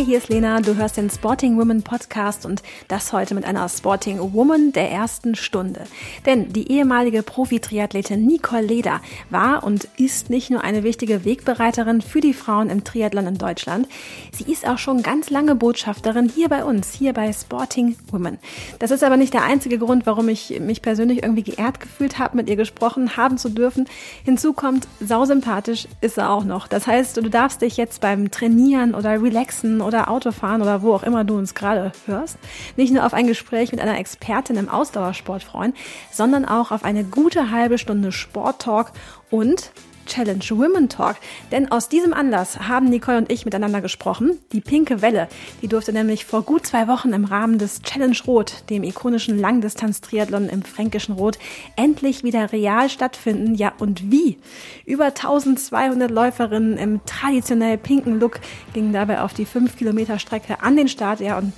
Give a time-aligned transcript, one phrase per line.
[0.00, 3.68] Hey, hier ist Lena, du hörst den Sporting Women Podcast und das heute mit einer
[3.68, 5.82] Sporting Woman der ersten Stunde.
[6.24, 12.22] Denn die ehemalige Profi-Triathletin Nicole Leder war und ist nicht nur eine wichtige Wegbereiterin für
[12.22, 13.88] die Frauen im Triathlon in Deutschland,
[14.32, 18.38] sie ist auch schon ganz lange Botschafterin hier bei uns, hier bei Sporting Women.
[18.78, 22.38] Das ist aber nicht der einzige Grund, warum ich mich persönlich irgendwie geehrt gefühlt habe,
[22.38, 23.86] mit ihr gesprochen haben zu dürfen.
[24.24, 26.68] Hinzu kommt, sausympathisch ist sie auch noch.
[26.68, 31.02] Das heißt, du darfst dich jetzt beim Trainieren oder Relaxen oder Autofahren oder wo auch
[31.02, 32.38] immer du uns gerade hörst,
[32.76, 35.74] nicht nur auf ein Gespräch mit einer Expertin im Ausdauersport freuen,
[36.12, 38.92] sondern auch auf eine gute halbe Stunde Sporttalk
[39.30, 39.72] und
[40.10, 41.16] Challenge Women Talk.
[41.52, 44.38] Denn aus diesem Anlass haben Nicole und ich miteinander gesprochen.
[44.52, 45.28] Die Pinke Welle,
[45.62, 50.48] die durfte nämlich vor gut zwei Wochen im Rahmen des Challenge Rot, dem ikonischen Langdistanz-Triathlon
[50.48, 51.38] im Fränkischen Rot,
[51.76, 53.54] endlich wieder real stattfinden.
[53.54, 54.38] Ja, und wie?
[54.84, 58.40] Über 1200 Läuferinnen im traditionell pinken Look
[58.74, 61.20] gingen dabei auf die 5 Kilometer Strecke an den Start.
[61.20, 61.52] Ja, und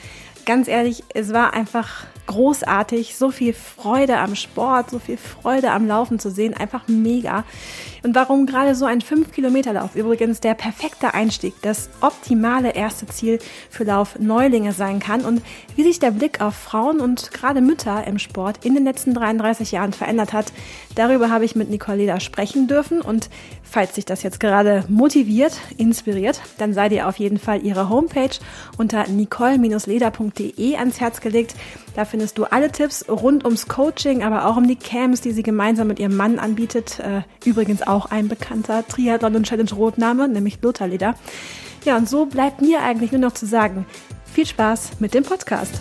[0.44, 5.86] ganz ehrlich, es war einfach großartig, so viel Freude am Sport, so viel Freude am
[5.86, 7.44] Laufen zu sehen, einfach mega.
[8.02, 13.39] Und warum gerade so ein 5-Kilometer-Lauf übrigens der perfekte Einstieg, das optimale erste Ziel
[13.70, 15.42] für Lauf-Neulinge sein kann und
[15.77, 19.72] wie sich der Blick auf Frauen und gerade Mütter im Sport in den letzten 33
[19.72, 20.52] Jahren verändert hat,
[20.94, 23.28] darüber habe ich mit Nicole Leder sprechen dürfen und
[23.62, 28.36] falls sich das jetzt gerade motiviert, inspiriert, dann sei dir auf jeden Fall ihre Homepage
[28.78, 31.55] unter nicole-leder.de ans Herz gelegt.
[31.94, 35.42] Da findest du alle Tipps rund ums Coaching, aber auch um die Camps, die sie
[35.42, 36.98] gemeinsam mit ihrem Mann anbietet.
[37.00, 41.14] Äh, übrigens auch ein bekannter Triathlon und Challenge Rotname, nämlich Lothar Leder.
[41.84, 43.84] Ja, und so bleibt mir eigentlich nur noch zu sagen,
[44.24, 45.80] viel Spaß mit dem Podcast.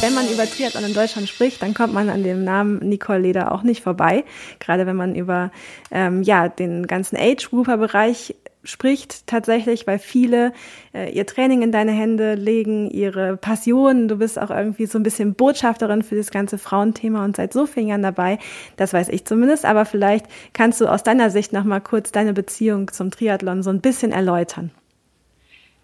[0.00, 3.52] Wenn man über Triathlon in Deutschland spricht, dann kommt man an dem Namen Nicole Leder
[3.52, 4.24] auch nicht vorbei.
[4.58, 5.52] Gerade wenn man über
[5.92, 8.34] ähm, ja den ganzen Age-Grouper-Bereich
[8.64, 10.52] spricht tatsächlich, weil viele
[10.94, 14.08] äh, ihr Training in deine Hände legen, ihre Passion.
[14.08, 17.66] Du bist auch irgendwie so ein bisschen Botschafterin für das ganze Frauenthema und seit so
[17.66, 18.38] vielen Jahren dabei.
[18.76, 19.64] Das weiß ich zumindest.
[19.64, 23.70] Aber vielleicht kannst du aus deiner Sicht noch mal kurz deine Beziehung zum Triathlon so
[23.70, 24.70] ein bisschen erläutern.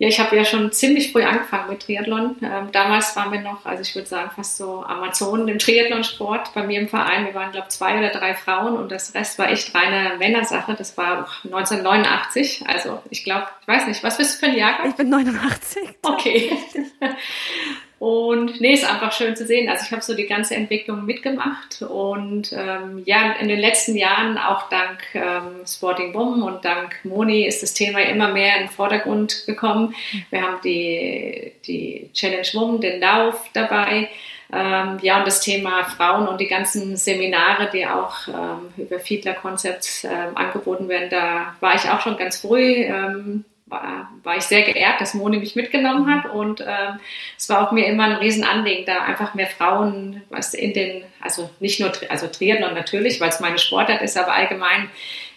[0.00, 2.36] Ja, ich habe ja schon ziemlich früh angefangen mit Triathlon.
[2.40, 6.54] Ähm, damals waren wir noch, also ich würde sagen, fast so Amazonen im Triathlonsport.
[6.54, 9.40] Bei mir im Verein, wir waren, glaube ich, zwei oder drei Frauen und das Rest
[9.40, 10.74] war echt reine Männersache.
[10.74, 12.64] Das war 1989.
[12.68, 14.90] Also ich glaube, ich weiß nicht, was bist du für ein Jahrgang?
[14.90, 15.82] Ich bin 89.
[16.02, 16.56] Okay.
[17.98, 19.68] Und nee, ist einfach schön zu sehen.
[19.68, 24.38] Also ich habe so die ganze Entwicklung mitgemacht und ähm, ja, in den letzten Jahren
[24.38, 28.68] auch dank ähm, Sporting Boom und dank Moni ist das Thema immer mehr in den
[28.68, 29.96] Vordergrund gekommen.
[30.30, 34.08] Wir haben die, die Challenge Woman, den Lauf dabei.
[34.50, 39.34] Ähm, ja, und das Thema Frauen und die ganzen Seminare, die auch ähm, über Fiedler
[39.34, 44.44] Concepts ähm, angeboten werden, da war ich auch schon ganz früh ähm, war, war ich
[44.44, 46.30] sehr geehrt, dass Moni mich mitgenommen hat.
[46.30, 47.00] Und ähm,
[47.36, 51.50] es war auch mir immer ein Riesenanliegen, da einfach mehr Frauen was in den, also
[51.60, 54.90] nicht nur, also Triathlon natürlich, weil es meine Sportart ist, aber allgemein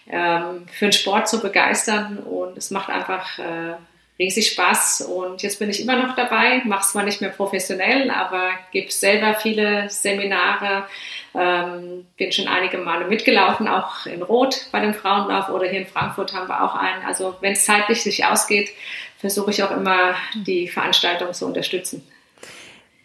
[0.10, 2.18] ähm, für den Sport zu begeistern.
[2.18, 3.76] Und es macht einfach äh,
[4.22, 8.12] riesig Spaß und jetzt bin ich immer noch dabei, mache es zwar nicht mehr professionell,
[8.12, 10.86] aber gebe selber viele Seminare,
[11.34, 15.88] ähm, bin schon einige Male mitgelaufen, auch in Rot bei dem Frauenlauf oder hier in
[15.88, 17.04] Frankfurt haben wir auch einen.
[17.04, 18.70] Also wenn es zeitlich sich ausgeht,
[19.18, 20.14] versuche ich auch immer
[20.46, 22.08] die Veranstaltung zu unterstützen.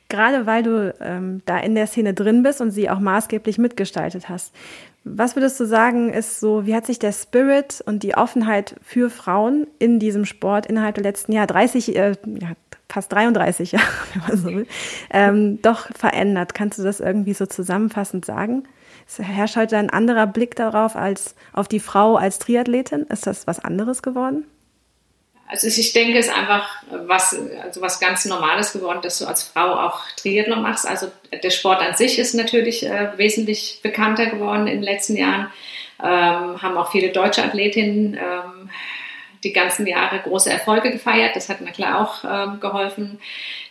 [0.09, 4.29] Gerade weil du ähm, da in der Szene drin bist und sie auch maßgeblich mitgestaltet
[4.29, 4.55] hast.
[5.09, 9.09] Was würdest du sagen, ist so, wie hat sich der Spirit und die Offenheit für
[9.09, 12.49] Frauen in diesem Sport innerhalb der letzten Jahre, 30, äh, ja,
[12.89, 14.67] fast 33 Jahre, wenn man so will,
[15.11, 16.55] ähm, doch verändert?
[16.55, 18.65] Kannst du das irgendwie so zusammenfassend sagen?
[19.07, 23.03] Es herrscht heute ein anderer Blick darauf als auf die Frau als Triathletin.
[23.03, 24.45] Ist das was anderes geworden?
[25.49, 29.45] Also ich denke, es ist einfach was, also was ganz Normales geworden, dass du als
[29.45, 30.87] Frau auch Triathlon machst.
[30.87, 31.11] Also
[31.43, 35.53] der Sport an sich ist natürlich äh, wesentlich bekannter geworden in den letzten Jahren.
[36.03, 38.71] Ähm, haben auch viele deutsche Athletinnen ähm,
[39.47, 41.37] die ganzen Jahre große Erfolge gefeiert.
[41.37, 43.21] Das hat na klar auch ähm, geholfen.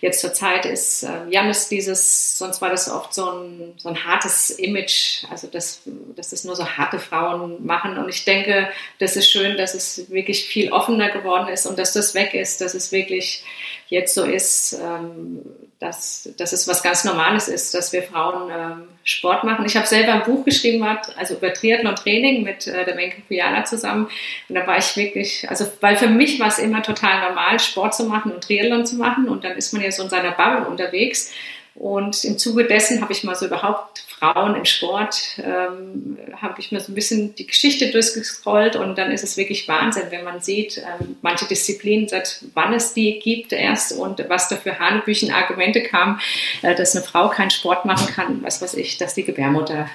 [0.02, 4.06] Jetzt zur Zeit ist äh, Janis dieses, sonst war das oft so ein, so ein
[4.06, 5.82] hartes Image, also dass,
[6.16, 7.98] dass das nur so harte Frauen machen.
[7.98, 8.70] Und ich denke,
[9.00, 12.62] das ist schön, dass es wirklich viel offener geworden ist und dass das weg ist,
[12.62, 13.44] dass es wirklich
[13.88, 15.42] jetzt so ist, ähm,
[15.80, 19.66] dass, dass es was ganz Normales ist, dass wir Frauen ähm, Sport machen.
[19.66, 24.08] Ich habe selber ein Buch geschrieben, also über Triathlon-Training mit äh, der Menke Kuyana zusammen.
[24.50, 27.96] Und da war ich wirklich, also weil für mich war es immer total normal, Sport
[27.96, 29.28] zu machen und Triathlon zu machen.
[29.30, 31.32] Und dann ist man ja so in seiner Bubble unterwegs.
[31.76, 36.72] Und im Zuge dessen habe ich mal so überhaupt Frauen im Sport, ähm, habe ich
[36.72, 40.42] mir so ein bisschen die Geschichte durchgescrollt und dann ist es wirklich Wahnsinn, wenn man
[40.42, 45.32] sieht, ähm, manche Disziplinen, seit wann es die gibt erst und was da für Hanebüchen
[45.32, 46.22] Argumente kamen,
[46.62, 49.90] äh, dass eine Frau keinen Sport machen kann, was weiß ich, dass die Gebärmutter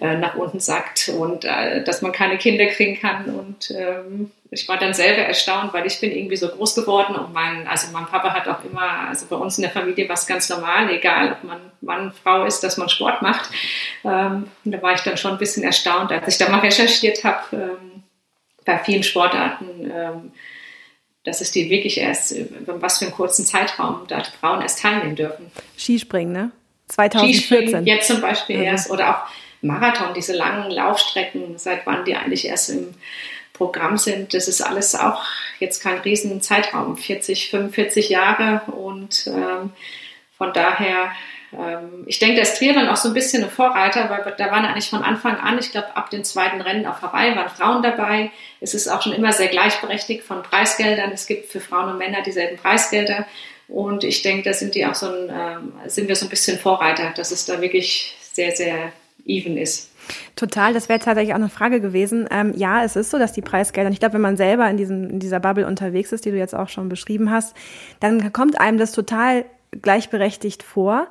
[0.00, 4.68] äh, nach unten sackt und äh, dass man keine Kinder kriegen kann und ähm, ich
[4.68, 8.06] war dann selber erstaunt, weil ich bin irgendwie so groß geworden und mein, also mein
[8.06, 11.32] Papa hat auch immer, also bei uns in der Familie war es ganz normal, egal
[11.32, 13.50] ob man Mann, Frau ist, dass man Sport macht.
[14.04, 17.24] Ähm, und da war ich dann schon ein bisschen erstaunt, als ich da mal recherchiert
[17.24, 18.04] habe, ähm,
[18.64, 20.32] bei vielen Sportarten, ähm,
[21.24, 25.16] dass es die wirklich erst, über was für einen kurzen Zeitraum da Frauen erst teilnehmen
[25.16, 25.50] dürfen.
[25.76, 26.50] Skispringen, ne?
[26.88, 27.34] 2014.
[27.34, 28.66] Skispringen jetzt zum Beispiel also.
[28.66, 29.28] erst oder auch
[29.62, 32.94] Marathon, diese langen Laufstrecken, seit wann die eigentlich erst im
[33.54, 34.34] Programm sind.
[34.34, 35.24] Das ist alles auch
[35.60, 39.70] jetzt kein riesen Zeitraum, 40, 45 Jahre und ähm,
[40.36, 41.12] von daher,
[41.52, 44.90] ähm, ich denke, der Triathlon auch so ein bisschen ein Vorreiter, weil da waren eigentlich
[44.90, 48.32] von Anfang an, ich glaube, ab dem zweiten Rennen auf Hawaii waren Frauen dabei.
[48.60, 51.12] Es ist auch schon immer sehr gleichberechtigt von Preisgeldern.
[51.12, 53.26] Es gibt für Frauen und Männer dieselben Preisgelder.
[53.68, 56.58] Und ich denke, da sind die auch so ein, ähm, sind wir so ein bisschen
[56.58, 58.92] Vorreiter, dass es da wirklich sehr, sehr
[59.24, 59.93] even ist.
[60.36, 62.28] Total, das wäre tatsächlich auch eine Frage gewesen.
[62.30, 65.10] Ähm, ja, es ist so, dass die Preisgelder, ich glaube, wenn man selber in, diesem,
[65.10, 67.56] in dieser Bubble unterwegs ist, die du jetzt auch schon beschrieben hast,
[68.00, 69.44] dann kommt einem das total
[69.82, 71.08] gleichberechtigt vor.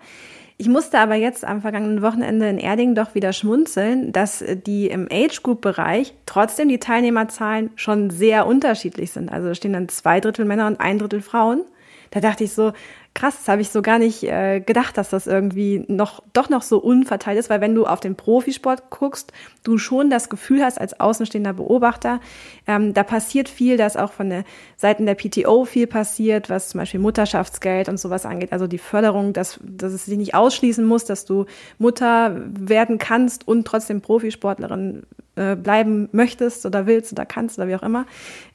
[0.57, 5.07] Ich musste aber jetzt am vergangenen Wochenende in Erding doch wieder schmunzeln, dass die im
[5.11, 9.31] Age-Group-Bereich trotzdem die Teilnehmerzahlen schon sehr unterschiedlich sind.
[9.31, 11.63] Also da stehen dann zwei Drittel Männer und ein Drittel Frauen.
[12.11, 12.71] Da dachte ich so,
[13.13, 16.63] krass, das habe ich so gar nicht äh, gedacht, dass das irgendwie noch doch noch
[16.63, 19.31] so unverteilt ist, weil wenn du auf den Profisport guckst,
[19.63, 22.19] du schon das Gefühl hast als außenstehender Beobachter,
[22.65, 24.43] ähm, da passiert viel, dass auch von der
[24.77, 29.33] Seiten der PTO viel passiert, was zum Beispiel Mutterschaftsgeld und sowas angeht, also die Förderung,
[29.33, 31.45] dass, dass es sich nicht ausschließen muss, dass du
[31.77, 35.03] Mutter werden kannst und trotzdem Profisportlerin
[35.35, 38.05] äh, bleiben möchtest oder willst oder kannst oder wie auch immer.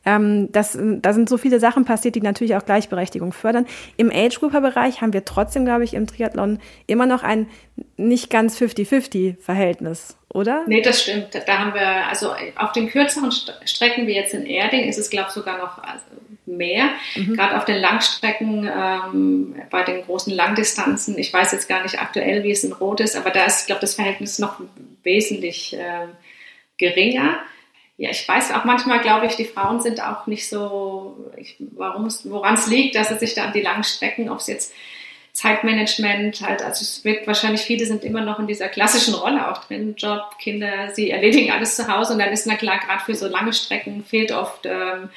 [0.04, 3.66] Ähm, das, da sind so viele Sachen passiert, die natürlich auch Gleichberechtigung fördern.
[3.96, 7.48] Im Age-Grouper-Bereich haben wir trotzdem, glaube ich, im Triathlon immer noch ein
[7.96, 10.64] nicht ganz 50-50-Verhältnis, oder?
[10.66, 11.28] Nee, das stimmt.
[11.46, 15.28] Da haben wir, also auf den kürzeren Strecken wie jetzt in Erding ist es, glaube
[15.28, 16.04] ich, sogar noch also
[16.46, 16.90] mehr.
[17.14, 17.36] Mhm.
[17.36, 21.18] Gerade auf den Langstrecken, ähm, bei den großen Langdistanzen.
[21.18, 23.78] Ich weiß jetzt gar nicht aktuell, wie es in Rot ist, aber da ist, glaube
[23.78, 24.60] ich, das Verhältnis noch
[25.02, 26.06] wesentlich äh,
[26.78, 27.40] geringer.
[27.96, 32.54] Ja, ich weiß auch manchmal, glaube ich, die Frauen sind auch nicht so, warum woran
[32.54, 34.72] es liegt, dass sie sich da an die langen Strecken, ob es jetzt
[35.38, 39.64] Zeitmanagement halt, also es wird wahrscheinlich viele sind immer noch in dieser klassischen Rolle auch
[39.64, 43.14] drin, Job, Kinder, sie erledigen alles zu Hause und dann ist na klar, gerade für
[43.14, 45.10] so lange Strecken fehlt oft ähm,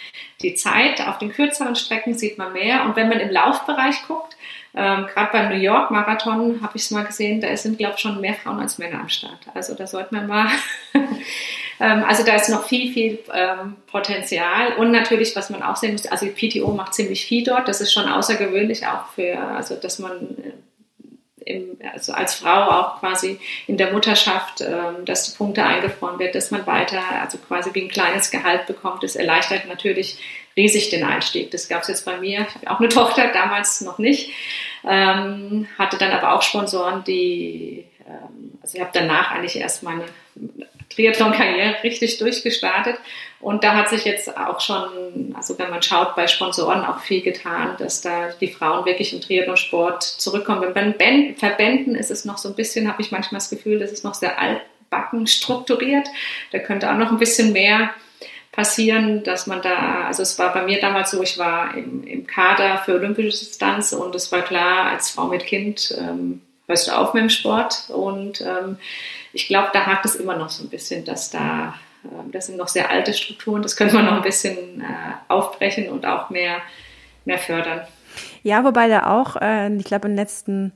[0.43, 1.01] die Zeit.
[1.07, 4.37] Auf den kürzeren Strecken sieht man mehr und wenn man im Laufbereich guckt,
[4.73, 8.01] ähm, Gerade beim New York Marathon habe ich es mal gesehen, da sind, glaube ich,
[8.01, 9.39] schon mehr Frauen als Männer am Start.
[9.53, 10.47] Also da sollte man mal,
[11.79, 14.77] ähm, also da ist noch viel, viel ähm, Potenzial.
[14.77, 17.67] Und natürlich, was man auch sehen muss, also die PTO macht ziemlich viel dort.
[17.67, 20.51] Das ist schon außergewöhnlich auch für, also dass man äh,
[21.45, 26.35] im, also als Frau auch quasi in der Mutterschaft, ähm, dass die Punkte eingefroren wird,
[26.35, 29.03] dass man weiter, also quasi wie ein kleines Gehalt bekommt.
[29.03, 30.19] Das erleichtert natürlich
[30.55, 31.51] riesig den Einstieg.
[31.51, 32.45] Das gab es jetzt bei mir.
[32.47, 34.31] Ich habe auch eine Tochter, damals noch nicht.
[34.87, 40.05] Ähm, hatte dann aber auch Sponsoren, die, ähm, also ich habe danach eigentlich erst meine
[40.93, 42.97] Triathlon-Karriere richtig durchgestartet.
[43.39, 47.21] Und da hat sich jetzt auch schon, also wenn man schaut, bei Sponsoren auch viel
[47.21, 50.73] getan, dass da die Frauen wirklich im Triathlonsport zurückkommen.
[50.73, 53.91] Bei den Verbänden ist es noch so ein bisschen, habe ich manchmal das Gefühl, das
[53.91, 56.07] ist noch sehr altbacken strukturiert.
[56.51, 57.91] Da könnte auch noch ein bisschen mehr
[58.51, 62.27] passieren, dass man da, also es war bei mir damals so, ich war im, im
[62.27, 66.41] Kader für olympische Distanz und es war klar, als Frau mit Kind ähm,
[66.71, 68.77] hörst du auf mit dem Sport und ähm,
[69.33, 72.57] ich glaube, da hakt es immer noch so ein bisschen, dass da, äh, das sind
[72.57, 74.85] noch sehr alte Strukturen, das könnte man noch ein bisschen äh,
[75.27, 76.57] aufbrechen und auch mehr,
[77.25, 77.81] mehr fördern.
[78.43, 80.71] Ja, wobei da auch, äh, ich glaube, in den letzten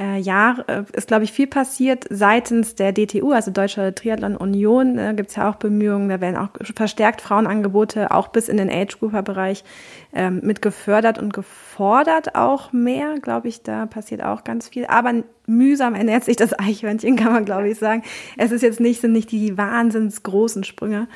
[0.00, 4.98] äh, Jahr äh, ist, glaube ich, viel passiert seitens der DTU, also Deutsche Triathlon Union.
[4.98, 8.70] Äh, Gibt es ja auch Bemühungen, da werden auch verstärkt Frauenangebote auch bis in den
[8.70, 9.62] Age-Grouper-Bereich
[10.14, 14.86] ähm, mit gefördert und gefordert auch mehr, glaube ich, da passiert auch ganz viel.
[14.86, 18.02] Aber mühsam ernährt sich das Eichhörnchen, kann man, glaube ich, sagen.
[18.38, 21.08] Es ist jetzt nicht, sind nicht die wahnsinns großen Sprünge.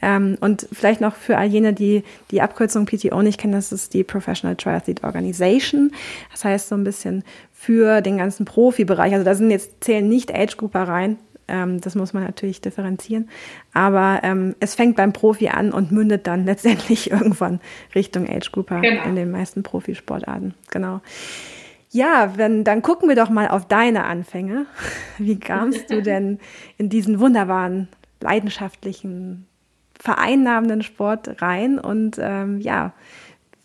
[0.00, 3.94] Ähm, und vielleicht noch für all jene, die die Abkürzung PTO nicht kennen, das ist
[3.94, 5.90] die Professional Triathlete Organization.
[6.30, 7.24] Das heißt so ein bisschen
[7.60, 9.12] für den ganzen Profibereich.
[9.12, 11.18] Also da sind jetzt zählen nicht Age-Grouper rein.
[11.48, 13.28] Ähm, das muss man natürlich differenzieren.
[13.74, 17.58] Aber ähm, es fängt beim Profi an und mündet dann letztendlich irgendwann
[17.96, 19.02] Richtung Age-Grouper genau.
[19.02, 20.54] in den meisten Profisportarten.
[20.70, 21.00] Genau.
[21.90, 24.66] Ja, wenn, dann gucken wir doch mal auf deine Anfänge.
[25.18, 26.38] Wie kamst du denn
[26.76, 27.88] in diesen wunderbaren,
[28.20, 29.46] leidenschaftlichen,
[29.98, 31.80] vereinnahmenden Sport rein?
[31.80, 32.92] Und ähm, ja,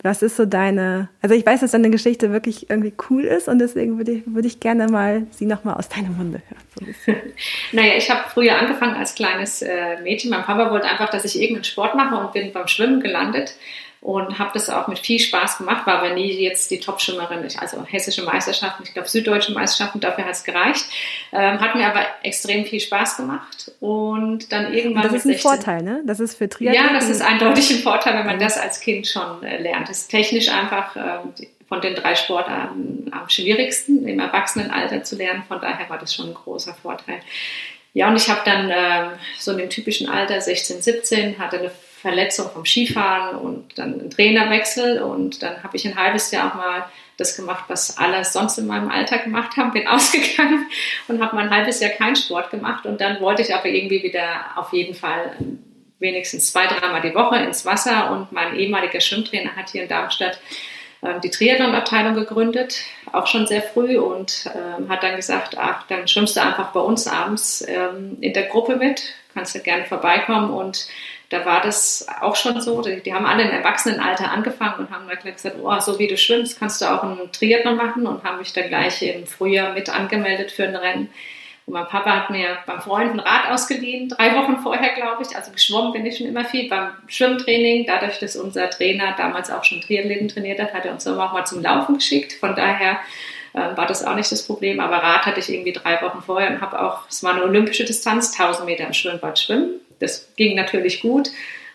[0.03, 3.59] was ist so deine, also ich weiß, dass deine Geschichte wirklich irgendwie cool ist und
[3.59, 6.95] deswegen würde ich, würde ich gerne mal sie nochmal aus deinem Munde hören.
[7.05, 7.13] So
[7.71, 10.29] naja, ich habe früher angefangen als kleines äh, Mädchen.
[10.29, 13.55] Mein Papa wollte einfach, dass ich irgendeinen Sport mache und bin beim Schwimmen gelandet
[14.03, 17.85] und habe das auch mit viel Spaß gemacht, war aber nie jetzt die Top-Schwimmerin, also
[17.85, 20.85] hessische Meisterschaften, ich glaube süddeutsche Meisterschaften, dafür hat es gereicht.
[21.31, 25.03] Ähm, hat mir aber extrem viel Spaß gemacht und dann irgendwann.
[25.03, 26.03] Das ist ein 16, Vorteil, ne?
[26.05, 26.83] Das ist für Triathlon.
[26.83, 29.87] Ja, das ist eindeutig ein Vorteil, wenn man das als Kind schon äh, lernt.
[29.87, 35.43] Das ist technisch einfach äh, von den drei Sportarten am schwierigsten im Erwachsenenalter zu lernen.
[35.47, 37.21] Von daher war das schon ein großer Vorteil.
[37.93, 41.71] Ja, und ich habe dann äh, so in dem typischen Alter, 16, 17, hatte eine
[42.03, 45.01] Verletzung vom Skifahren und dann einen Trainerwechsel.
[45.01, 46.85] Und dann habe ich ein halbes Jahr auch mal
[47.17, 50.67] das gemacht, was alle sonst in meinem Alltag gemacht haben, bin ausgegangen
[51.07, 52.85] und habe mal ein halbes Jahr keinen Sport gemacht.
[52.85, 55.37] Und dann wollte ich aber irgendwie wieder auf jeden Fall
[55.99, 58.11] wenigstens zwei, dreimal die Woche ins Wasser.
[58.11, 60.41] Und mein ehemaliger Schwimmtrainer hat hier in Darmstadt
[61.01, 62.81] ähm, die Triathlon-Abteilung gegründet,
[63.13, 63.97] auch schon sehr früh.
[63.97, 68.33] Und ähm, hat dann gesagt, ach, dann schwimmst du einfach bei uns abends ähm, in
[68.33, 70.49] der Gruppe mit, kannst du gerne vorbeikommen.
[70.49, 70.89] Und
[71.33, 72.81] da war das auch schon so.
[72.83, 76.15] Die, die, haben alle im Erwachsenenalter angefangen und haben gleich gesagt, oh, so wie du
[76.15, 79.89] schwimmst, kannst du auch einen Triathlon machen und haben mich dann gleich im Frühjahr mit
[79.89, 81.09] angemeldet für ein Rennen.
[81.65, 85.35] Und mein Papa hat mir beim Freund ein Rad ausgeliehen, drei Wochen vorher, glaube ich.
[85.35, 86.69] Also geschwommen bin ich schon immer viel.
[86.69, 91.05] Beim Schwimmtraining, dadurch, dass unser Trainer damals auch schon Triathleten trainiert hat, hat er uns
[91.07, 92.33] immer auch mal zum Laufen geschickt.
[92.33, 92.99] Von daher
[93.53, 94.79] äh, war das auch nicht das Problem.
[94.79, 97.85] Aber Rad hatte ich irgendwie drei Wochen vorher und habe auch, es war eine olympische
[97.85, 99.79] Distanz, 1000 Meter im Schwimmbad schwimmen.
[99.99, 101.29] Das ging natürlich gut.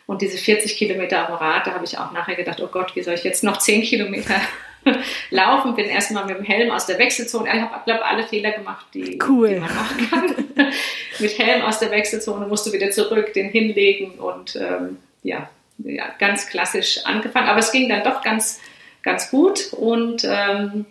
[0.07, 3.03] Und diese 40 Kilometer am Rad, da habe ich auch nachher gedacht, oh Gott, wie
[3.03, 4.35] soll ich jetzt noch 10 Kilometer
[5.31, 5.75] laufen?
[5.77, 7.49] Bin erstmal mit dem Helm aus der Wechselzone.
[7.55, 9.51] Ich habe, glaube alle Fehler gemacht, die, cool.
[9.51, 10.45] die man machen kann.
[11.19, 16.05] mit Helm aus der Wechselzone musst du wieder zurück, den hinlegen und ähm, ja, ja,
[16.19, 17.49] ganz klassisch angefangen.
[17.49, 18.61] Aber es ging dann doch ganz,
[19.03, 20.87] ganz gut und ähm,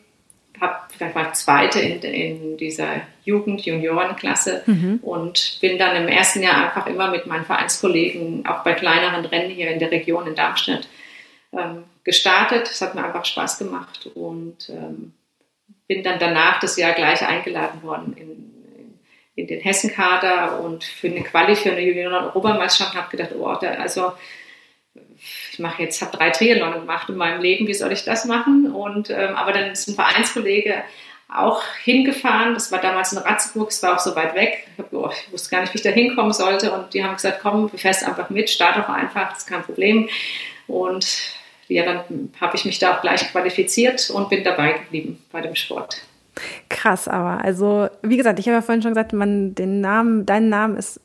[0.59, 4.99] hab, war Zweite in, in dieser Jugend-Juniorenklasse mhm.
[5.01, 9.51] und bin dann im ersten Jahr einfach immer mit meinen Vereinskollegen, auch bei kleineren Rennen
[9.51, 10.87] hier in der Region in Darmstadt,
[11.53, 12.69] ähm, gestartet.
[12.69, 15.13] Es hat mir einfach Spaß gemacht und ähm,
[15.87, 18.29] bin dann danach das Jahr gleich eingeladen worden in,
[18.77, 18.99] in,
[19.35, 24.13] in den Hessenkader und für eine Quali für eine Junioren-Europameisterschaft habe gedacht, oh, da, also
[25.57, 28.71] ich mache jetzt, habe drei Triathlon gemacht in meinem Leben, wie soll ich das machen?
[28.71, 30.83] Und ähm, aber dann ist ein Vereinskollege
[31.33, 32.53] auch hingefahren.
[32.53, 34.67] Das war damals in Ratzeburg, es war auch so weit weg.
[34.71, 36.71] Ich, hab, oh, ich, wusste gar nicht, wie ich da hinkommen sollte.
[36.71, 39.63] Und die haben gesagt, komm, du fährst einfach mit, start doch einfach, das ist kein
[39.63, 40.07] Problem.
[40.67, 41.33] Und
[41.69, 45.55] ja, dann habe ich mich da auch gleich qualifiziert und bin dabei geblieben bei dem
[45.55, 46.03] Sport.
[46.69, 50.49] Krass, aber also wie gesagt, ich habe ja vorhin schon gesagt, man den Namen, dein
[50.49, 50.99] Name ist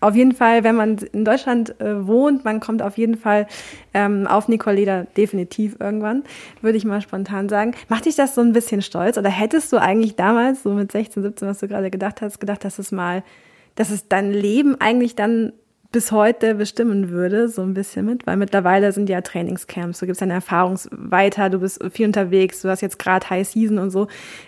[0.00, 3.46] auf jeden Fall, wenn man in Deutschland äh, wohnt, man kommt auf jeden Fall
[3.92, 6.24] ähm, auf Nicole Leder definitiv irgendwann,
[6.62, 7.74] würde ich mal spontan sagen.
[7.88, 11.22] Macht dich das so ein bisschen stolz oder hättest du eigentlich damals, so mit 16,
[11.22, 13.22] 17, was du gerade gedacht hast, gedacht, dass es mal,
[13.74, 15.52] dass es dein Leben eigentlich dann
[15.92, 20.22] bis heute bestimmen würde, so ein bisschen mit, weil mittlerweile sind ja Trainingscamps, du gibst
[20.22, 24.06] deine Erfahrung weiter, du bist viel unterwegs, du hast jetzt gerade High Season und so.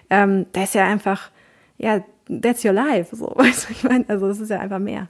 [0.09, 1.31] Ähm, da ist ja einfach,
[1.79, 5.09] ja, that's your life, so, weißt du, ich meine, also das ist ja einfach mehr.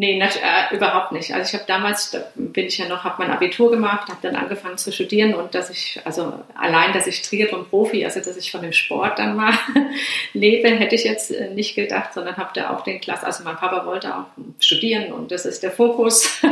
[0.00, 1.34] Nee, äh, überhaupt nicht.
[1.34, 4.36] Also ich habe damals, da bin ich ja noch, habe mein Abitur gemacht, habe dann
[4.36, 8.62] angefangen zu studieren und dass ich, also allein, dass ich Triathlon-Profi, also dass ich von
[8.62, 9.52] dem Sport dann mal
[10.34, 13.56] lebe, hätte ich jetzt äh, nicht gedacht, sondern habe da auch den Klass, also mein
[13.56, 14.26] Papa wollte auch
[14.60, 16.42] studieren und das ist der Fokus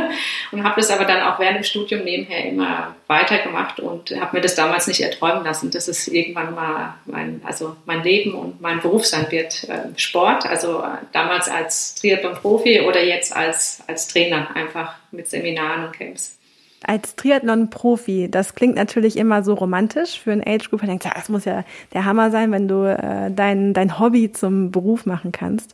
[0.51, 4.41] und habe das aber dann auch während dem Studium nebenher immer weitergemacht und habe mir
[4.41, 8.79] das damals nicht erträumen lassen, dass es irgendwann mal mein, also mein Leben und mein
[8.79, 14.55] Beruf sein wird, äh, Sport, also äh, damals als Triathlon-Profi oder jetzt als, als Trainer,
[14.55, 16.37] einfach mit Seminaren und Camps.
[16.83, 20.81] Als Triathlon-Profi, das klingt natürlich immer so romantisch für einen Age-Group.
[20.81, 24.31] Man denkt, ja, das muss ja der Hammer sein, wenn du äh, dein, dein Hobby
[24.31, 25.73] zum Beruf machen kannst.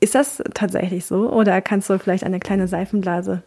[0.00, 1.28] Ist das tatsächlich so?
[1.28, 3.42] Oder kannst du vielleicht eine kleine Seifenblase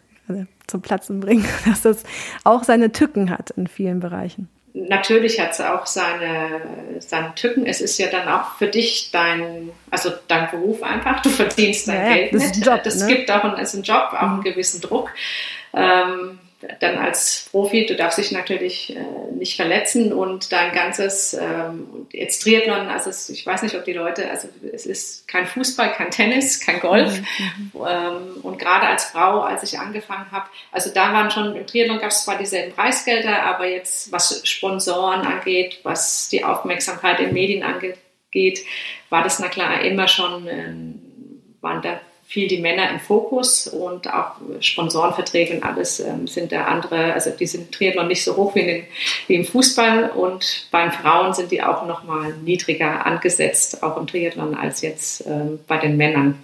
[0.67, 2.03] zum Platzen bringen, dass das
[2.43, 4.49] auch seine Tücken hat in vielen Bereichen?
[4.73, 6.61] natürlich hat es auch seine,
[6.99, 7.65] seine Tücken.
[7.65, 11.21] Es ist ja dann auch für dich dein, also dein Beruf einfach.
[11.21, 12.65] Du verdienst dein ja, Geld das mit.
[12.65, 13.07] Job, das ne?
[13.07, 14.33] gibt auch einen, ist ein Job, auch mhm.
[14.33, 15.11] einen gewissen Druck.
[15.73, 16.39] Ähm,
[16.79, 18.99] dann als Profi, du darfst dich natürlich äh,
[19.35, 23.93] nicht verletzen und dein ganzes, ähm, jetzt Triathlon, also es, ich weiß nicht, ob die
[23.93, 27.19] Leute, also es ist kein Fußball, kein Tennis, kein Golf.
[27.19, 27.71] Mhm.
[27.87, 31.99] Ähm, und gerade als Frau, als ich angefangen habe, also da waren schon, im Triathlon
[31.99, 37.63] gab es zwar dieselben Preisgelder, aber jetzt was Sponsoren angeht, was die Aufmerksamkeit in Medien
[37.63, 38.65] angeht,
[39.09, 40.73] war das na klar immer schon, äh,
[41.61, 41.99] waren da
[42.31, 47.29] viel die Männer im Fokus und auch Sponsorenverträge und alles ähm, sind da andere, also
[47.31, 48.83] die sind Triathlon nicht so hoch wie, den,
[49.27, 54.55] wie, im Fußball und beim Frauen sind die auch nochmal niedriger angesetzt, auch im Triathlon,
[54.55, 56.41] als jetzt ähm, bei den Männern.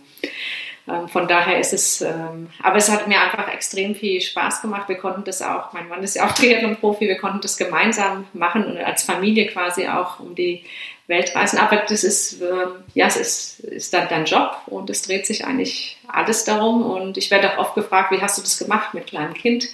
[0.89, 4.89] Ähm, von daher ist es, ähm, aber es hat mir einfach extrem viel Spaß gemacht.
[4.89, 8.65] Wir konnten das auch, mein Mann ist ja auch Triathlon-Profi, wir konnten das gemeinsam machen
[8.65, 10.65] und als Familie quasi auch um die
[11.07, 11.57] Weltreisen.
[11.57, 15.45] Aber das ist, äh, ja, es ist, ist dann dein Job und es dreht sich
[15.45, 16.85] eigentlich alles darum.
[16.85, 19.69] Und ich werde auch oft gefragt, wie hast du das gemacht mit kleinem Kind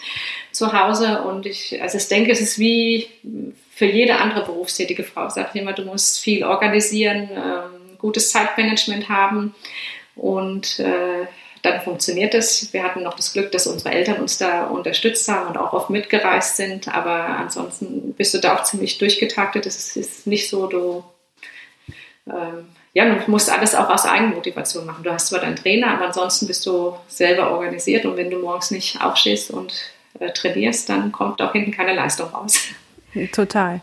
[0.51, 1.23] zu Hause?
[1.23, 3.07] Und ich, also ich denke, es ist wie
[3.71, 5.27] für jede andere berufstätige Frau.
[5.27, 9.55] Ich sage immer, du musst viel organisieren, ähm, gutes Zeitmanagement haben
[10.15, 11.25] und äh,
[11.63, 12.73] dann funktioniert es.
[12.73, 15.89] Wir hatten noch das Glück, dass unsere Eltern uns da unterstützt haben und auch oft
[15.89, 16.93] mitgereist sind.
[16.93, 19.65] Aber ansonsten bist du da auch ziemlich durchgetaktet.
[19.65, 21.05] Es ist nicht so, du
[22.27, 25.03] ähm, ja, du musst alles auch aus Eigenmotivation machen.
[25.03, 28.71] Du hast zwar deinen Trainer, aber ansonsten bist du selber organisiert und wenn du morgens
[28.71, 29.73] nicht aufstehst und
[30.19, 32.59] äh, trainierst, dann kommt auch hinten keine Leistung raus.
[33.33, 33.81] Total.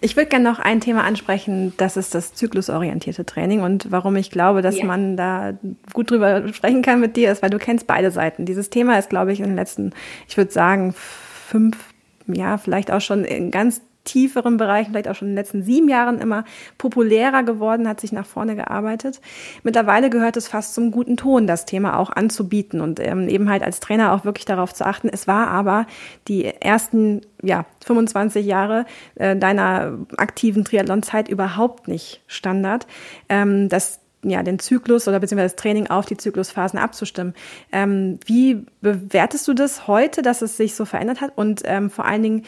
[0.00, 4.30] Ich würde gerne noch ein Thema ansprechen, das ist das zyklusorientierte Training und warum ich
[4.30, 4.84] glaube, dass ja.
[4.84, 5.54] man da
[5.94, 8.44] gut drüber sprechen kann mit dir, ist, weil du kennst beide Seiten.
[8.44, 9.94] Dieses Thema ist, glaube ich, in den letzten,
[10.28, 11.78] ich würde sagen, fünf,
[12.26, 15.88] ja, vielleicht auch schon in ganz tieferen Bereichen, vielleicht auch schon in den letzten sieben
[15.88, 16.44] Jahren immer
[16.78, 19.20] populärer geworden, hat sich nach vorne gearbeitet.
[19.62, 23.62] Mittlerweile gehört es fast zum guten Ton, das Thema auch anzubieten und ähm, eben halt
[23.62, 25.08] als Trainer auch wirklich darauf zu achten.
[25.08, 25.86] Es war aber
[26.28, 32.86] die ersten ja, 25 Jahre äh, deiner aktiven Triathlon-Zeit überhaupt nicht Standard.
[33.28, 37.34] Ähm, das ja, den Zyklus oder beziehungsweise das Training auf die Zyklusphasen abzustimmen.
[37.72, 41.32] Ähm, wie bewertest du das heute, dass es sich so verändert hat?
[41.36, 42.42] Und ähm, vor allen Dingen,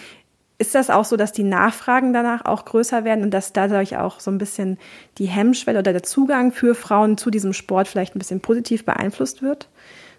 [0.59, 4.21] ist das auch so, dass die Nachfragen danach auch größer werden und dass dadurch auch
[4.21, 4.79] so ein bisschen
[5.19, 9.43] die Hemmschwelle oder der Zugang für Frauen zu diesem Sport vielleicht ein bisschen positiv beeinflusst
[9.43, 9.69] wird?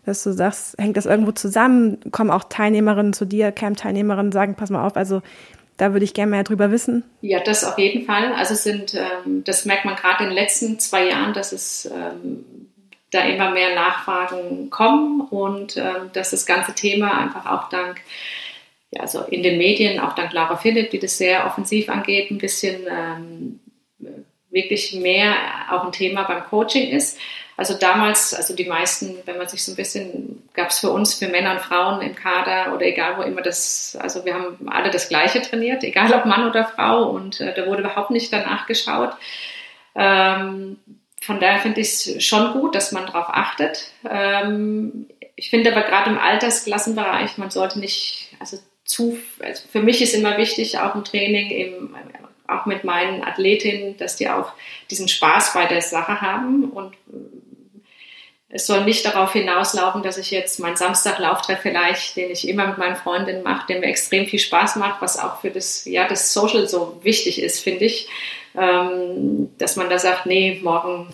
[0.05, 1.99] Dass du sagst, hängt das irgendwo zusammen?
[2.11, 5.21] Kommen auch Teilnehmerinnen zu dir, Camp-Teilnehmerinnen, sagen, pass mal auf, also
[5.77, 7.03] da würde ich gerne mehr drüber wissen.
[7.21, 8.33] Ja, das auf jeden Fall.
[8.33, 12.45] Also sind, ähm, das merkt man gerade in den letzten zwei Jahren, dass es ähm,
[13.11, 18.01] da immer mehr Nachfragen kommen und ähm, dass das ganze Thema einfach auch dank
[18.91, 22.37] ja, also in den Medien, auch dank Lara Philipp, die das sehr offensiv angeht, ein
[22.37, 23.59] bisschen ähm,
[24.49, 25.35] wirklich mehr
[25.71, 27.19] auch ein Thema beim Coaching ist.
[27.57, 31.15] Also damals, also die meisten, wenn man sich so ein bisschen, gab es für uns,
[31.15, 34.91] für Männer und Frauen im Kader oder egal wo immer das, also wir haben alle
[34.91, 38.67] das Gleiche trainiert, egal ob Mann oder Frau und äh, da wurde überhaupt nicht danach
[38.67, 39.11] geschaut.
[39.95, 40.77] Ähm,
[41.19, 43.91] von daher finde ich es schon gut, dass man darauf achtet.
[44.07, 50.01] Ähm, ich finde aber gerade im Altersklassenbereich, man sollte nicht, also zu, also für mich
[50.01, 51.95] ist immer wichtig, auch im Training, im,
[52.47, 54.53] auch mit meinen Athletinnen, dass die auch
[54.89, 56.71] diesen Spaß bei der Sache haben.
[56.71, 56.93] Und
[58.49, 62.77] es soll nicht darauf hinauslaufen, dass ich jetzt meinen Samstaglauftreff vielleicht, den ich immer mit
[62.77, 66.33] meinen Freundinnen mache, der mir extrem viel Spaß macht, was auch für das, ja, das
[66.33, 68.07] Social so wichtig ist, finde ich,
[68.55, 71.13] ähm, dass man da sagt, nee, morgen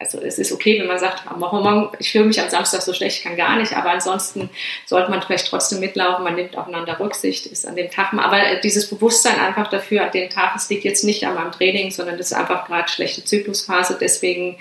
[0.00, 3.18] also es ist okay, wenn man sagt, morgen, ich fühle mich am Samstag so schlecht,
[3.18, 4.48] ich kann gar nicht, aber ansonsten
[4.86, 8.88] sollte man vielleicht trotzdem mitlaufen, man nimmt aufeinander Rücksicht, ist an dem Tag, aber dieses
[8.88, 12.30] Bewusstsein einfach dafür, an dem Tag, es liegt jetzt nicht an meinem Training, sondern das
[12.30, 14.58] ist einfach gerade schlechte Zyklusphase, deswegen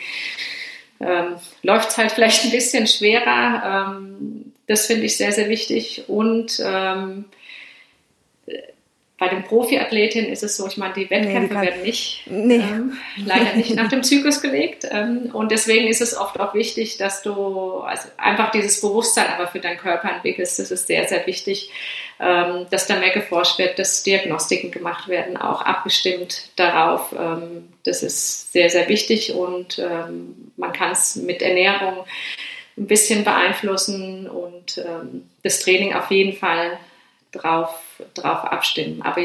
[0.99, 3.95] ähm, läuft es halt vielleicht ein bisschen schwerer.
[3.95, 7.25] Ähm, das finde ich sehr, sehr wichtig und ähm,
[9.19, 12.55] bei den Profiathletinnen ist es so, ich meine, die Wettkämpfe nee, werden nicht, nee.
[12.55, 14.88] ähm, leider nicht nach dem Zyklus gelegt.
[14.89, 19.47] Ähm, und deswegen ist es oft auch wichtig, dass du also einfach dieses Bewusstsein aber
[19.47, 20.58] für deinen Körper entwickelst.
[20.60, 21.69] Das ist sehr, sehr wichtig,
[22.21, 27.13] ähm, dass da mehr geforscht wird, dass Diagnostiken gemacht werden, auch abgestimmt darauf.
[27.13, 32.05] Ähm, das ist sehr, sehr wichtig und ähm, man kann es mit Ernährung
[32.77, 36.79] ein bisschen beeinflussen und ähm, das Training auf jeden Fall
[37.34, 37.73] drauf,
[38.14, 39.02] drauf abstimmen.
[39.02, 39.22] Aber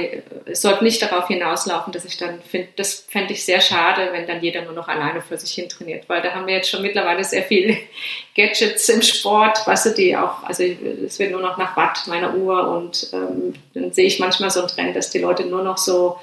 [0.47, 4.27] es sollte nicht darauf hinauslaufen, dass ich dann finde, das fände ich sehr schade, wenn
[4.27, 6.83] dann jeder nur noch alleine für sich hin trainiert, weil da haben wir jetzt schon
[6.83, 7.77] mittlerweile sehr viele
[8.37, 12.35] Gadgets im Sport, weißt du, die auch, also es wird nur noch nach Watt meiner
[12.35, 15.79] Uhr und ähm, dann sehe ich manchmal so einen Trend, dass die Leute nur noch
[15.79, 16.19] so,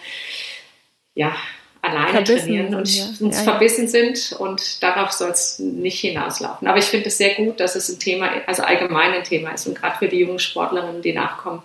[1.15, 1.35] ja,
[1.81, 3.05] alleine verbissen trainieren und ja.
[3.19, 6.67] uns ja, verbissen sind und darauf soll es nicht hinauslaufen.
[6.67, 9.67] Aber ich finde es sehr gut, dass es ein Thema, also allgemein ein Thema ist
[9.67, 11.63] und gerade für die jungen Sportlerinnen, die nachkommen,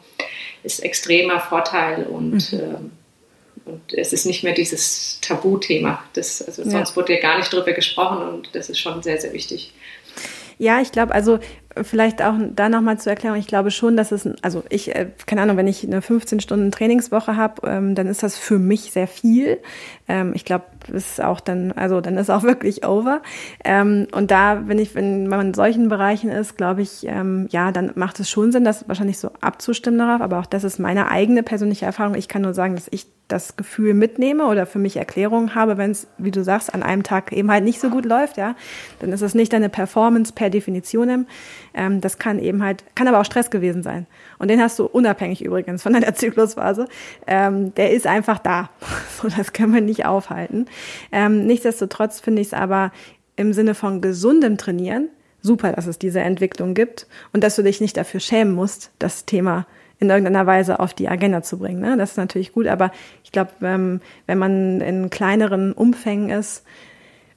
[0.67, 2.61] ist extremer Vorteil und, mhm.
[2.61, 2.91] ähm,
[3.65, 6.03] und es ist nicht mehr dieses Tabuthema.
[6.13, 9.33] Das, also sonst wurde ja gar nicht drüber gesprochen und das ist schon sehr, sehr
[9.33, 9.73] wichtig.
[10.59, 11.39] Ja, ich glaube, also
[11.83, 15.43] vielleicht auch da nochmal zur Erklärung, ich glaube schon, dass es, also ich, äh, keine
[15.43, 19.07] Ahnung, wenn ich eine 15 Stunden Trainingswoche habe, ähm, dann ist das für mich sehr
[19.07, 19.59] viel.
[20.09, 23.23] Ähm, ich glaube, ist auch dann, also dann ist auch wirklich over.
[23.65, 27.73] Ähm, und da, wenn ich, wenn man in solchen Bereichen ist, glaube ich, ähm, ja,
[27.73, 30.21] dann macht es schon Sinn, das wahrscheinlich so abzustimmen darauf.
[30.21, 32.15] Aber auch das ist meine eigene persönliche Erfahrung.
[32.15, 35.91] Ich kann nur sagen, dass ich das Gefühl mitnehme oder für mich Erklärungen habe, wenn
[35.91, 38.55] es, wie du sagst, an einem Tag eben halt nicht so gut läuft, ja,
[39.01, 41.27] dann ist es nicht eine Performance per Definition.
[41.77, 44.07] Ähm, das kann eben halt, kann aber auch Stress gewesen sein.
[44.39, 46.89] Und den hast du unabhängig übrigens von deiner Zyklusphase.
[47.27, 48.71] Ähm, der ist einfach da.
[49.23, 50.67] so, das können wir nicht aufhalten.
[51.13, 52.93] Ähm, nichtsdestotrotz finde ich es aber
[53.37, 55.09] im Sinne von gesundem Trainieren
[55.43, 59.27] super, dass es diese Entwicklung gibt und dass du dich nicht dafür schämen musst, das
[59.27, 59.67] Thema
[59.99, 61.81] in irgendeiner Weise auf die Agenda zu bringen.
[61.81, 61.97] Ne?
[61.97, 62.91] Das ist natürlich gut, aber
[63.25, 66.65] ich glaube, ähm, wenn man in kleineren Umfängen ist,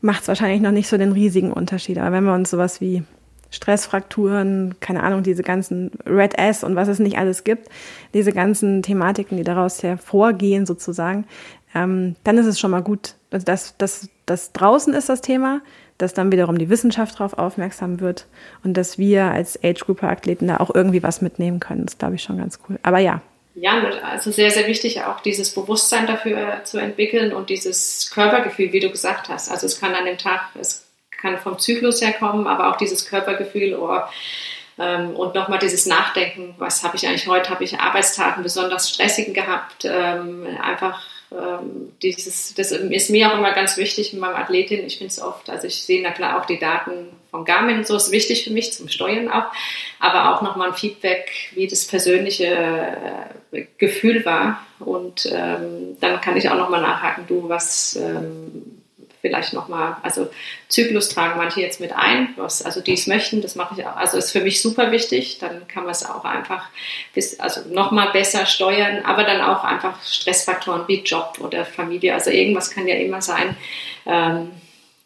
[0.01, 1.97] macht es wahrscheinlich noch nicht so den riesigen Unterschied.
[1.97, 3.03] Aber wenn wir uns sowas wie
[3.51, 7.67] Stressfrakturen, keine Ahnung, diese ganzen Red S und was es nicht alles gibt,
[8.13, 11.25] diese ganzen Thematiken, die daraus hervorgehen sozusagen,
[11.73, 13.15] ähm, dann ist es schon mal gut.
[13.31, 15.61] Also das, das, das draußen ist das Thema,
[15.97, 18.25] dass dann wiederum die Wissenschaft darauf aufmerksam wird
[18.63, 21.85] und dass wir als Age-Grouper-Athleten da auch irgendwie was mitnehmen können.
[21.85, 22.79] Das glaube ich schon ganz cool.
[22.83, 23.21] Aber ja.
[23.55, 28.79] Ja, also sehr, sehr wichtig auch dieses Bewusstsein dafür zu entwickeln und dieses Körpergefühl, wie
[28.79, 29.51] du gesagt hast.
[29.51, 30.88] Also es kann an dem Tag, es
[31.21, 33.99] kann vom Zyklus herkommen, aber auch dieses Körpergefühl, oh,
[34.79, 39.33] ähm, und nochmal dieses Nachdenken, was habe ich eigentlich heute, habe ich Arbeitstagen besonders stressigen
[39.33, 41.01] gehabt, ähm, einfach
[41.31, 44.85] ähm, dieses, das ist mir auch immer ganz wichtig mit meinem Athletin.
[44.85, 47.87] Ich finde es oft, also ich sehe na klar auch die Daten von Garmin und
[47.87, 49.45] so, ist wichtig für mich zum Steuern auch,
[49.99, 52.47] aber auch nochmal ein Feedback, wie das persönliche
[53.51, 54.65] äh, Gefühl war.
[54.79, 58.78] Und ähm, dann kann ich auch nochmal nachhaken, du, was, ähm,
[59.21, 60.29] vielleicht nochmal, also
[60.67, 63.95] Zyklus tragen manche jetzt mit ein, was, also die es möchten, das mache ich auch.
[63.95, 66.67] Also ist für mich super wichtig, dann kann man es auch einfach
[67.13, 72.29] bis, also nochmal besser steuern, aber dann auch einfach Stressfaktoren wie Job oder Familie, also
[72.29, 73.55] irgendwas kann ja immer sein.
[74.05, 74.51] Ähm,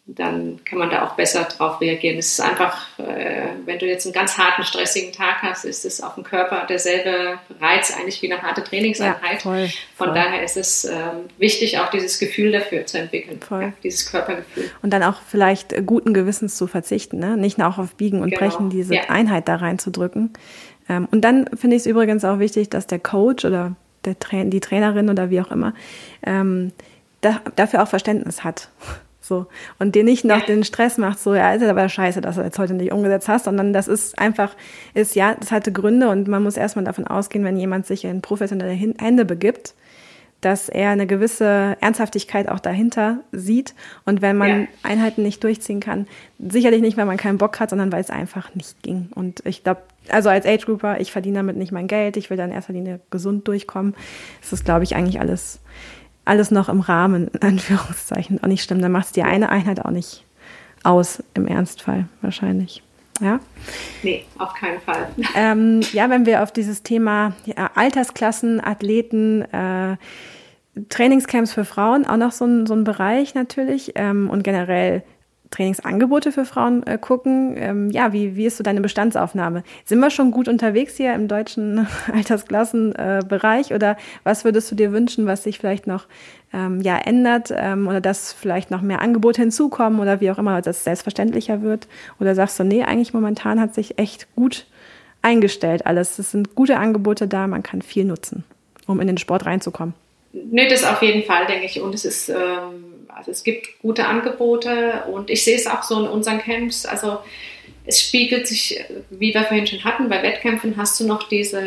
[0.06, 2.18] dann kann man da auch besser drauf reagieren.
[2.18, 6.02] Es ist einfach, äh, wenn du jetzt einen ganz harten, stressigen Tag hast, ist es
[6.02, 9.36] auf dem Körper derselbe Reiz eigentlich wie eine harte Trainingseinheit.
[9.44, 10.14] Ja, voll, Von voll.
[10.14, 14.70] daher ist es ähm, wichtig, auch dieses Gefühl dafür zu entwickeln, ja, dieses Körpergefühl.
[14.82, 17.38] Und dann auch vielleicht guten Gewissens zu verzichten, ne?
[17.38, 18.40] nicht nur auch auf Biegen und genau.
[18.40, 19.02] Brechen diese ja.
[19.08, 20.34] Einheit da reinzudrücken.
[20.86, 24.44] Ähm, und dann finde ich es übrigens auch wichtig, dass der Coach oder der Tra
[24.44, 25.72] die Trainerin oder wie auch immer
[26.26, 26.72] ähm,
[27.22, 28.68] da, dafür auch Verständnis hat.
[29.24, 29.46] So.
[29.78, 30.44] Und dir nicht noch ja.
[30.44, 33.46] den Stress macht, so, ja, ist aber scheiße, dass du jetzt heute nicht umgesetzt hast,
[33.46, 34.54] sondern das ist einfach,
[34.92, 38.20] ist, ja, das hatte Gründe und man muss erstmal davon ausgehen, wenn jemand sich in
[38.20, 39.72] professionelle Hände begibt,
[40.42, 43.74] dass er eine gewisse Ernsthaftigkeit auch dahinter sieht.
[44.04, 44.66] Und wenn man ja.
[44.82, 46.06] Einheiten nicht durchziehen kann,
[46.38, 49.08] sicherlich nicht, weil man keinen Bock hat, sondern weil es einfach nicht ging.
[49.14, 52.36] Und ich glaube, also als Age Grouper, ich verdiene damit nicht mein Geld, ich will
[52.36, 53.94] dann in erster Linie gesund durchkommen.
[54.42, 55.60] Das ist, glaube ich, eigentlich alles
[56.24, 58.82] alles noch im Rahmen, in Anführungszeichen, auch nicht stimmt.
[58.82, 60.24] Dann macht es die eine Einheit auch nicht
[60.82, 62.82] aus, im Ernstfall wahrscheinlich.
[63.20, 63.40] Ja?
[64.02, 65.08] Nee, auf keinen Fall.
[65.36, 69.96] Ähm, ja, wenn wir auf dieses Thema ja, Altersklassen, Athleten, äh,
[70.88, 75.02] Trainingscamps für Frauen, auch noch so ein, so ein Bereich natürlich ähm, und generell
[75.50, 77.54] Trainingsangebote für Frauen äh, gucken.
[77.56, 79.62] Ähm, ja, wie, wie ist so deine Bestandsaufnahme?
[79.84, 84.92] Sind wir schon gut unterwegs hier im deutschen Altersklassenbereich äh, oder was würdest du dir
[84.92, 86.06] wünschen, was sich vielleicht noch
[86.52, 90.60] ähm, ja, ändert ähm, oder dass vielleicht noch mehr Angebote hinzukommen oder wie auch immer,
[90.60, 91.88] dass es selbstverständlicher wird?
[92.18, 94.66] Oder sagst du, nee, eigentlich momentan hat sich echt gut
[95.24, 96.18] eingestellt alles.
[96.18, 98.44] Es sind gute Angebote da, man kann viel nutzen,
[98.86, 99.94] um in den Sport reinzukommen.
[100.32, 101.80] Nee, das auf jeden Fall, denke ich.
[101.80, 106.00] Und es ist, ähm, also es gibt gute Angebote und ich sehe es auch so
[106.00, 106.86] in unseren Camps.
[106.86, 107.18] Also
[107.86, 111.62] es spiegelt sich, wie wir vorhin schon hatten, bei Wettkämpfen hast du noch diese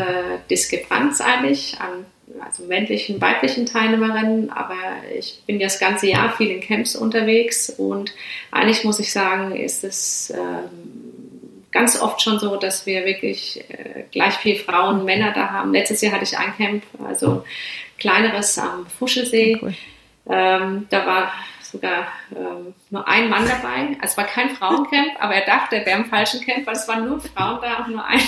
[0.50, 2.06] Diskrepanz eigentlich an
[2.42, 4.76] also männlichen, weiblichen Teilnehmerinnen, aber
[5.18, 8.14] ich bin ja das ganze Jahr viel in Camps unterwegs und
[8.52, 14.04] eigentlich muss ich sagen, ist es ähm, ganz oft schon so, dass wir wirklich äh,
[14.12, 15.74] gleich viel Frauen und Männer da haben.
[15.74, 17.44] Letztes Jahr hatte ich ein Camp, also
[17.98, 19.60] kleineres am Fuschelsee.
[19.62, 19.74] Cool.
[20.30, 23.98] Ähm, da war sogar ähm, nur ein Mann dabei.
[24.02, 26.88] Also es war kein Frauencamp, aber er dachte, er wäre im falschen Camp, weil es
[26.88, 28.22] waren nur Frauen da und nur ein,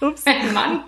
[0.24, 0.84] ein Mann.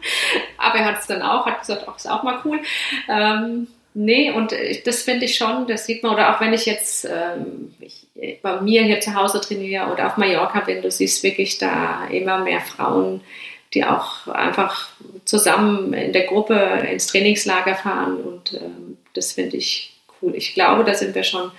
[0.57, 2.61] Aber er hat es dann auch, hat gesagt, auch ist auch mal cool.
[3.09, 7.05] Ähm, Nee, und das finde ich schon, das sieht man, oder auch wenn ich jetzt
[7.05, 8.07] ähm, ich,
[8.41, 12.39] bei mir hier zu Hause trainiere oder auf Mallorca bin, du siehst wirklich da immer
[12.39, 13.21] mehr Frauen,
[13.75, 14.91] die auch einfach
[15.25, 16.55] zusammen in der Gruppe
[16.91, 19.90] ins Trainingslager fahren und ähm, das finde ich
[20.23, 20.35] cool.
[20.35, 21.51] Ich glaube, da sind wir schon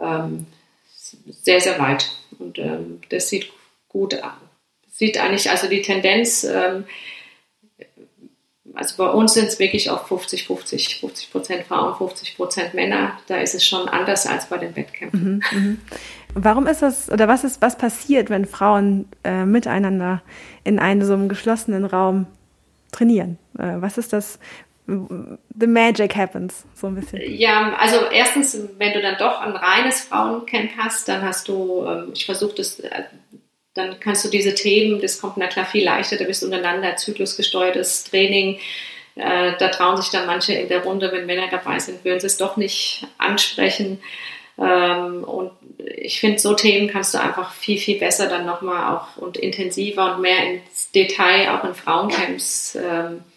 [0.00, 0.46] ähm,
[0.94, 3.50] sehr, sehr weit und ähm, das sieht
[3.88, 4.32] gut aus.
[4.90, 6.84] Sieht eigentlich, also die Tendenz, ähm,
[8.74, 13.18] also bei uns sind es wirklich auf 50, 50, 50 Prozent Frauen, 50 Prozent Männer.
[13.26, 15.42] Da ist es schon anders als bei den Wettkämpfen.
[15.50, 15.80] Mhm, mhm.
[16.34, 20.22] Warum ist das, oder was ist, was passiert, wenn Frauen äh, miteinander
[20.64, 22.26] in einem so einem geschlossenen Raum
[22.92, 23.38] trainieren?
[23.58, 24.38] Äh, was ist das?
[24.86, 27.20] The magic happens, so ein bisschen.
[27.32, 32.12] Ja, also erstens, wenn du dann doch ein reines Frauencamp hast, dann hast du, ähm,
[32.14, 33.02] ich versuche das äh,
[33.76, 36.96] dann kannst du diese Themen, das kommt na klar viel leichter, da bist du untereinander,
[36.96, 38.58] zyklusgesteuertes Training.
[39.16, 42.26] Äh, da trauen sich dann manche in der Runde, wenn Männer dabei sind, würden sie
[42.26, 44.00] es doch nicht ansprechen.
[44.58, 49.16] Ähm, und ich finde, so Themen kannst du einfach viel, viel besser dann nochmal auch
[49.16, 53.35] und intensiver und mehr ins Detail auch in Frauencamps ähm, äh,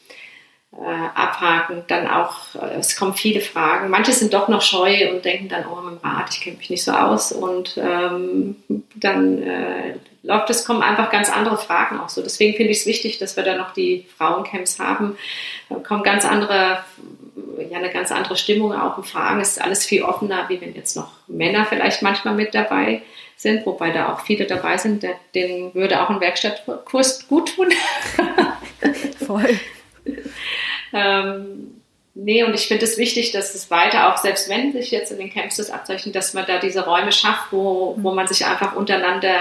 [0.78, 1.84] abhaken.
[1.88, 3.90] Dann auch, äh, es kommen viele Fragen.
[3.90, 6.70] Manche sind doch noch scheu und denken dann, oh, mit dem Rad, ich kenne mich
[6.70, 7.32] nicht so aus.
[7.32, 8.56] Und ähm,
[8.96, 12.22] dann äh, läuft es, kommen einfach ganz andere Fragen auch so.
[12.22, 15.18] Deswegen finde ich es wichtig, dass wir da noch die Frauencamps haben.
[15.70, 16.84] Da kommen ganz andere,
[17.70, 19.42] ja, eine ganz andere Stimmung auch und Fragen.
[19.42, 23.02] Es ist alles viel offener, wie wenn jetzt noch Männer vielleicht manchmal mit dabei
[23.38, 25.04] sind, wobei da auch viele dabei sind.
[25.34, 27.70] Denen würde auch ein Werkstattkurs gut tun.
[29.26, 29.60] Voll.
[30.94, 31.80] ähm,
[32.22, 35.20] Nee, und ich finde es wichtig, dass es weiter, auch selbst wenn sich jetzt in
[35.20, 38.76] den Camps das abzeichnet, dass man da diese Räume schafft, wo, wo man sich einfach
[38.76, 39.38] untereinander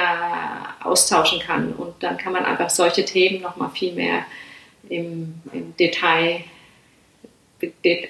[0.84, 1.72] austauschen kann.
[1.72, 4.24] Und dann kann man einfach solche Themen nochmal viel mehr
[4.88, 6.44] im, im, Detail,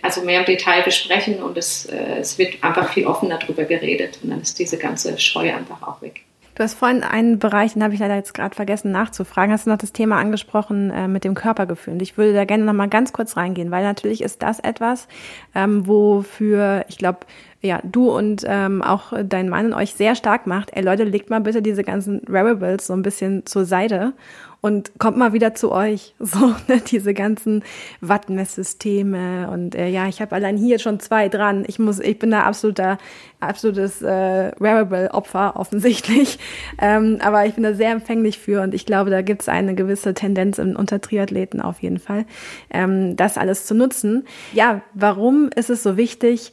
[0.02, 4.18] also mehr im Detail besprechen und es, äh, es wird einfach viel offener darüber geredet.
[4.22, 6.24] Und dann ist diese ganze Scheu einfach auch weg.
[6.58, 9.70] Du hast vorhin einen Bereich, den habe ich leider jetzt gerade vergessen nachzufragen, hast du
[9.70, 11.92] noch das Thema angesprochen äh, mit dem Körpergefühl.
[11.92, 15.06] Und ich würde da gerne noch mal ganz kurz reingehen, weil natürlich ist das etwas,
[15.54, 17.20] ähm, wofür ich glaube,
[17.60, 20.70] ja, du und ähm, auch dein Mann euch sehr stark macht.
[20.76, 24.14] Ey Leute, legt mal bitte diese ganzen Wearables so ein bisschen zur Seite
[24.60, 26.14] und kommt mal wieder zu euch.
[26.28, 27.64] So, ne, diese ganzen
[28.02, 31.64] Wattmesssysteme und äh, ja, ich habe allein hier schon zwei dran.
[31.66, 32.98] Ich muss, ich bin da absoluter,
[33.40, 36.38] absolutes äh, Wearable-Opfer offensichtlich.
[36.78, 39.74] Ähm, aber ich bin da sehr empfänglich für und ich glaube, da gibt es eine
[39.74, 42.26] gewisse Tendenz in, unter Triathleten auf jeden Fall,
[42.70, 44.26] ähm, das alles zu nutzen.
[44.52, 46.52] Ja, warum ist es so wichtig?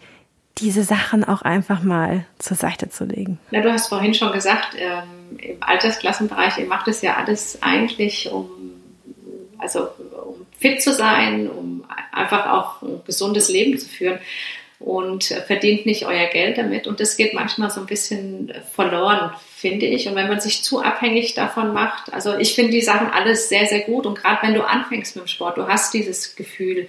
[0.58, 3.40] Diese Sachen auch einfach mal zur Seite zu legen.
[3.52, 8.32] Na, du hast vorhin schon gesagt, ähm, im Altersklassenbereich, ihr macht es ja alles eigentlich,
[8.32, 8.48] um,
[9.58, 9.90] also,
[10.26, 14.20] um fit zu sein, um einfach auch ein gesundes Leben zu führen
[14.80, 16.88] und verdient nicht euer Geld damit.
[16.88, 20.08] Und das geht manchmal so ein bisschen verloren, finde ich.
[20.08, 23.66] Und wenn man sich zu abhängig davon macht, also ich finde die Sachen alles sehr,
[23.66, 24.06] sehr gut.
[24.06, 26.88] Und gerade wenn du anfängst mit dem Sport, du hast dieses Gefühl,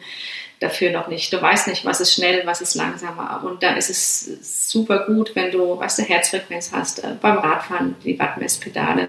[0.60, 1.32] dafür noch nicht.
[1.32, 3.42] Du weißt nicht, was ist schnell, was ist langsamer.
[3.44, 7.96] Und da ist es super gut, wenn du, was du, Herzfrequenz hast, äh, beim Radfahren
[8.04, 9.08] die Wattmesspedale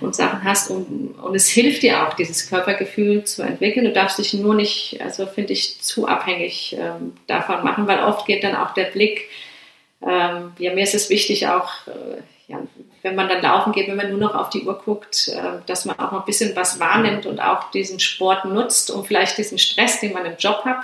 [0.00, 0.70] und Sachen hast.
[0.70, 3.84] Und, und es hilft dir auch, dieses Körpergefühl zu entwickeln.
[3.84, 8.26] Du darfst dich nur nicht, also finde ich, zu abhängig ähm, davon machen, weil oft
[8.26, 9.28] geht dann auch der Blick,
[10.02, 12.22] ähm, ja, mir ist es wichtig auch, äh,
[13.08, 15.86] wenn man dann laufen geht, wenn man nur noch auf die Uhr guckt, äh, dass
[15.86, 19.58] man auch noch ein bisschen was wahrnimmt und auch diesen Sport nutzt, um vielleicht diesen
[19.58, 20.80] Stress, den man im Job hat,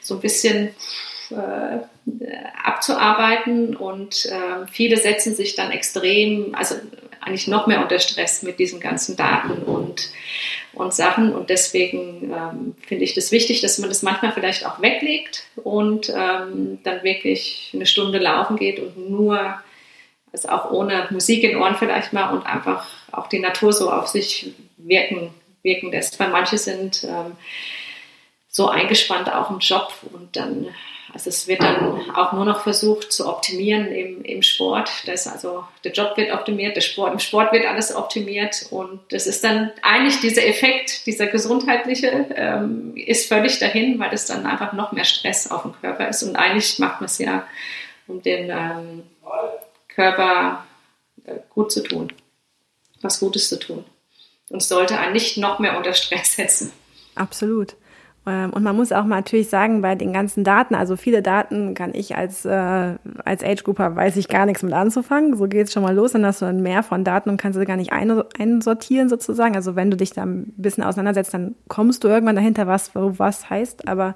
[0.00, 0.74] so ein bisschen
[1.30, 1.78] äh,
[2.64, 3.76] abzuarbeiten.
[3.76, 6.76] Und äh, viele setzen sich dann extrem, also
[7.20, 10.10] eigentlich noch mehr unter Stress mit diesen ganzen Daten und,
[10.72, 11.34] und Sachen.
[11.34, 16.08] Und deswegen ähm, finde ich das wichtig, dass man das manchmal vielleicht auch weglegt und
[16.08, 19.60] ähm, dann wirklich eine Stunde laufen geht und nur
[20.36, 24.08] also auch ohne Musik in Ohren vielleicht mal und einfach auch die Natur so auf
[24.08, 26.20] sich wirken, wirken lässt.
[26.20, 27.32] Weil manche sind ähm,
[28.48, 30.68] so eingespannt auch im Job und dann,
[31.12, 34.90] also es wird dann auch nur noch versucht zu optimieren im, im Sport.
[35.06, 39.26] Das also der Job wird optimiert, der Sport, im Sport wird alles optimiert und das
[39.26, 44.74] ist dann eigentlich dieser Effekt, dieser gesundheitliche, ähm, ist völlig dahin, weil es dann einfach
[44.74, 47.46] noch mehr Stress auf dem Körper ist und eigentlich macht man es ja
[48.06, 49.02] um den ähm,
[49.96, 50.64] Körper
[51.24, 52.12] äh, gut zu tun,
[53.00, 53.84] was Gutes zu tun.
[54.50, 56.70] Und es sollte einen nicht noch mehr unter Stress setzen.
[57.16, 57.74] Absolut.
[58.26, 61.74] Ähm, und man muss auch mal natürlich sagen, bei den ganzen Daten, also viele Daten
[61.74, 65.36] kann ich als, äh, als Age-Grouper, weiß ich gar nichts mit anzufangen.
[65.36, 67.64] So geht's schon mal los, dann hast du dann mehr von Daten und kannst sie
[67.64, 69.56] gar nicht ein, einsortieren sozusagen.
[69.56, 73.48] Also wenn du dich da ein bisschen auseinandersetzt, dann kommst du irgendwann dahinter, was was
[73.48, 74.14] heißt, aber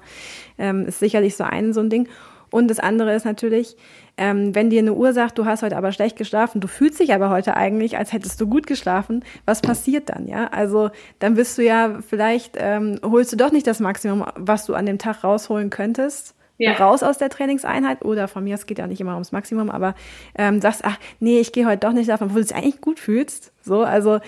[0.57, 2.07] ähm, ist sicherlich so ein so ein Ding.
[2.51, 3.77] Und das andere ist natürlich,
[4.17, 7.13] ähm, wenn dir eine Uhr sagt, du hast heute aber schlecht geschlafen, du fühlst dich
[7.13, 10.47] aber heute eigentlich, als hättest du gut geschlafen, was passiert dann, ja?
[10.47, 14.73] Also dann bist du ja vielleicht, ähm, holst du doch nicht das Maximum, was du
[14.73, 16.35] an dem Tag rausholen könntest.
[16.57, 16.73] Ja.
[16.73, 19.95] raus aus der Trainingseinheit oder von mir, es geht ja nicht immer ums Maximum, aber
[20.37, 22.99] ähm, sagst, ach nee, ich gehe heute doch nicht davon, obwohl du dich eigentlich gut
[22.99, 23.51] fühlst.
[23.63, 24.19] So, also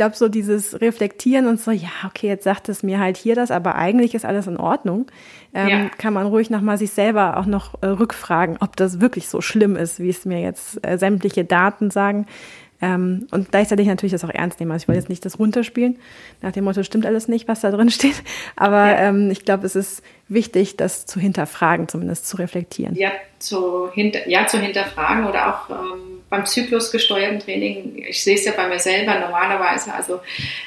[0.00, 3.50] glaube, so dieses Reflektieren und so, ja, okay, jetzt sagt es mir halt hier das,
[3.50, 5.08] aber eigentlich ist alles in Ordnung,
[5.52, 5.88] ähm, ja.
[5.98, 9.76] kann man ruhig nochmal sich selber auch noch äh, rückfragen, ob das wirklich so schlimm
[9.76, 12.26] ist, wie es mir jetzt äh, sämtliche Daten sagen.
[12.80, 14.72] Ähm, und gleichzeitig natürlich das auch ernst nehmen.
[14.72, 15.98] Also ich wollte jetzt nicht das runterspielen,
[16.40, 18.22] nach dem Motto, stimmt alles nicht, was da drin steht.
[18.56, 19.08] Aber ja.
[19.08, 22.94] ähm, ich glaube, es ist wichtig, das zu hinterfragen, zumindest zu reflektieren.
[22.94, 28.04] Ja, zu, hinter, ja, zu hinterfragen oder auch ähm, beim zyklusgesteuerten Training.
[28.08, 29.92] Ich sehe es ja bei mir selber normalerweise.
[29.92, 30.20] Also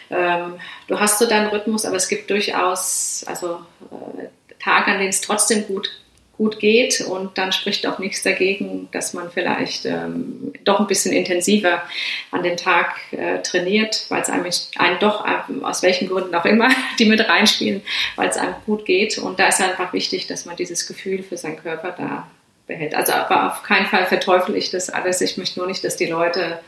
[0.10, 0.56] ähm,
[0.88, 4.28] du hast so deinen Rhythmus, aber es gibt durchaus also, äh,
[4.60, 5.90] Tage, an denen es trotzdem gut
[6.38, 11.14] gut geht und dann spricht auch nichts dagegen, dass man vielleicht ähm, doch ein bisschen
[11.14, 11.84] intensiver
[12.32, 16.46] an den Tag äh, trainiert, weil es einem, einem doch, ähm, aus welchen Gründen auch
[16.46, 17.84] immer, die mit reinspielen,
[18.16, 21.38] weil es einem gut geht und da ist einfach wichtig, dass man dieses Gefühl für
[21.38, 22.28] seinen Körper da
[22.68, 22.96] behält.
[22.96, 25.22] Also aber auf keinen Fall verteufel ich das alles.
[25.22, 26.60] Ich möchte nur nicht, dass die Leute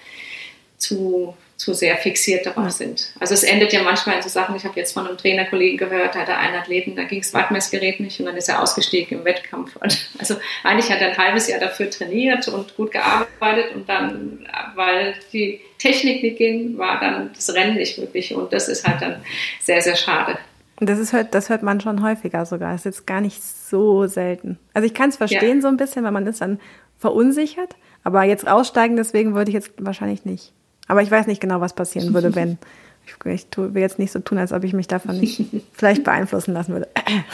[0.77, 3.13] zu zu sehr fixiert darauf sind.
[3.19, 6.15] Also es endet ja manchmal in so Sachen, ich habe jetzt von einem Trainerkollegen gehört,
[6.15, 9.19] da hat er einen Athleten, da ging das Wattmessgerät nicht und dann ist er ausgestiegen
[9.19, 9.75] im Wettkampf.
[9.77, 14.47] Und also eigentlich hat er ein halbes Jahr dafür trainiert und gut gearbeitet und dann,
[14.75, 19.01] weil die Technik nicht ging, war dann das Rennen nicht möglich und das ist halt
[19.01, 19.23] dann
[19.61, 20.37] sehr, sehr schade.
[20.79, 22.73] Das ist halt, das hört man schon häufiger sogar.
[22.73, 24.57] Das ist jetzt gar nicht so selten.
[24.73, 25.61] Also ich kann es verstehen ja.
[25.61, 26.59] so ein bisschen, weil man ist dann
[26.97, 27.75] verunsichert.
[28.03, 30.53] Aber jetzt aussteigen, deswegen würde ich jetzt wahrscheinlich nicht.
[30.87, 32.57] Aber ich weiß nicht genau, was passieren würde, wenn.
[33.07, 36.55] Ich, ich will jetzt nicht so tun, als ob ich mich davon nicht vielleicht beeinflussen
[36.55, 36.87] lassen würde.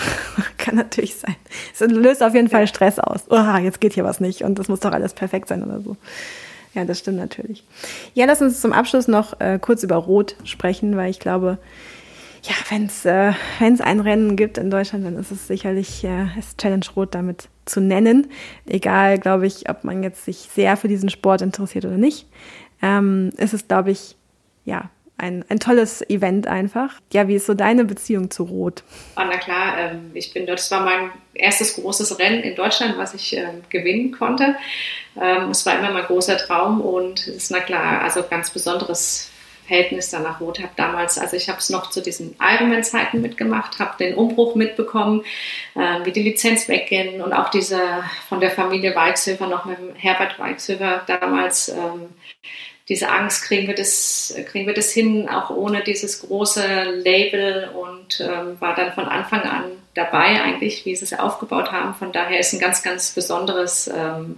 [0.58, 1.38] Kann natürlich sein.
[1.74, 3.32] Es löst auf jeden Fall Stress aus.
[3.32, 5.96] Oha, jetzt geht hier was nicht und das muss doch alles perfekt sein oder so.
[6.74, 7.64] Ja, das stimmt natürlich.
[8.14, 11.58] Ja, lass uns zum Abschluss noch äh, kurz über Rot sprechen, weil ich glaube,
[12.44, 16.60] ja, wenn es äh, ein Rennen gibt in Deutschland, dann ist es sicherlich äh, ist
[16.60, 18.32] Challenge Rot damit zu nennen.
[18.66, 22.28] Egal, glaube ich, ob man jetzt sich sehr für diesen Sport interessiert oder nicht
[22.82, 24.16] ähm, ist es, glaube ich,
[24.66, 26.96] ja, ein, ein tolles Event einfach.
[27.14, 28.84] Ja, wie ist so deine Beziehung zu Rot?
[29.16, 32.98] Oh, na klar, ähm, ich bin dort, das war mein erstes großes Rennen in Deutschland,
[32.98, 34.56] was ich ähm, gewinnen konnte.
[35.22, 39.31] Ähm, es war immer mein großer Traum und es ist, na klar, also ganz besonderes
[39.72, 40.60] Verhältnis danach Rot.
[40.60, 45.24] habe damals, also ich habe es noch zu diesen Ironman-Zeiten mitgemacht, habe den Umbruch mitbekommen,
[45.76, 47.80] äh, wie die Lizenz wegging und auch diese
[48.28, 52.10] von der Familie Weichsöfer, noch mit Herbert Weichsöfer damals ähm,
[52.90, 58.20] diese Angst, kriegen wir das, kriegen wir das hin, auch ohne dieses große Label und
[58.20, 61.94] ähm, war dann von Anfang an dabei eigentlich, wie sie es aufgebaut haben.
[61.94, 64.38] Von daher ist ein ganz, ganz besonderes ähm,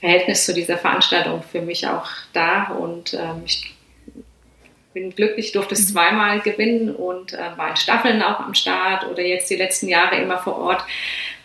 [0.00, 3.75] Verhältnis zu dieser Veranstaltung für mich auch da und ähm, ich
[4.96, 5.92] bin glücklich, durfte es mhm.
[5.92, 10.16] zweimal gewinnen und äh, war in Staffeln auch am Start oder jetzt die letzten Jahre
[10.16, 10.84] immer vor Ort,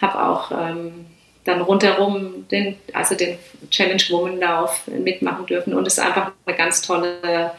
[0.01, 1.05] habe auch ähm,
[1.43, 3.37] dann rundherum den, also den
[3.69, 7.51] Challenge Woman Lauf mitmachen dürfen und es ist einfach eine ganz tolle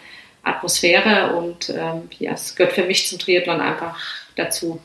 [0.43, 4.01] Atmosphäre und ähm, ja, es gehört für mich zum Triathlon einfach
[4.35, 4.81] dazu.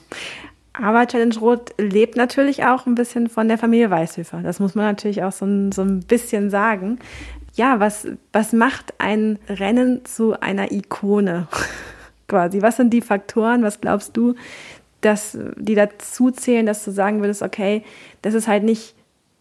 [0.73, 4.41] Aber Challenge Rot lebt natürlich auch ein bisschen von der Familie Weißhöfer.
[4.43, 6.99] Das muss man natürlich auch so ein, so ein bisschen sagen.
[7.57, 11.47] Ja, was, was macht ein Rennen zu einer Ikone
[12.27, 12.61] quasi?
[12.61, 14.35] Was sind die Faktoren, was glaubst du,
[15.01, 17.83] dass die dazu zählen, dass du sagen würdest, okay,
[18.21, 18.93] das ist halt nicht,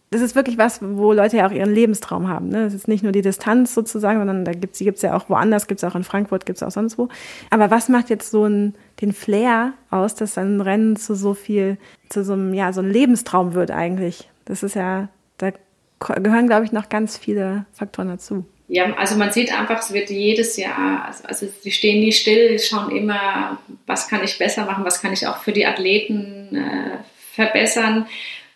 [0.09, 2.49] das ist wirklich was, wo Leute ja auch ihren Lebenstraum haben.
[2.49, 2.63] Ne?
[2.63, 5.67] Das ist nicht nur die Distanz sozusagen, sondern da gibt's, die gibt's ja auch woanders,
[5.67, 7.09] gibt's auch in Frankfurt, gibt's auch sonst wo.
[7.51, 11.77] Aber was macht jetzt so ein, den Flair aus, dass ein Rennen zu so viel,
[12.09, 14.27] zu so einem, ja, so ein Lebenstraum wird eigentlich?
[14.45, 15.51] Das ist ja, da
[15.99, 18.45] gehören, glaube ich, noch ganz viele Faktoren dazu.
[18.69, 22.59] Ja, also man sieht einfach, es wird jedes Jahr, also, also sie stehen nie still,
[22.59, 26.97] schauen immer, was kann ich besser machen, was kann ich auch für die Athleten äh,
[27.33, 28.07] verbessern.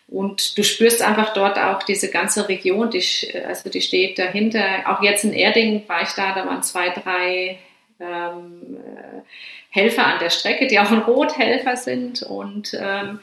[0.08, 3.02] Und du spürst einfach dort auch diese ganze Region, die,
[3.46, 4.62] also die steht dahinter.
[4.86, 7.58] Auch jetzt in Erding war ich da, da waren zwei, drei
[7.98, 9.22] ähm, äh,
[9.70, 12.22] Helfer an der Strecke, die auch ein Rothelfer sind.
[12.22, 13.20] Und ähm,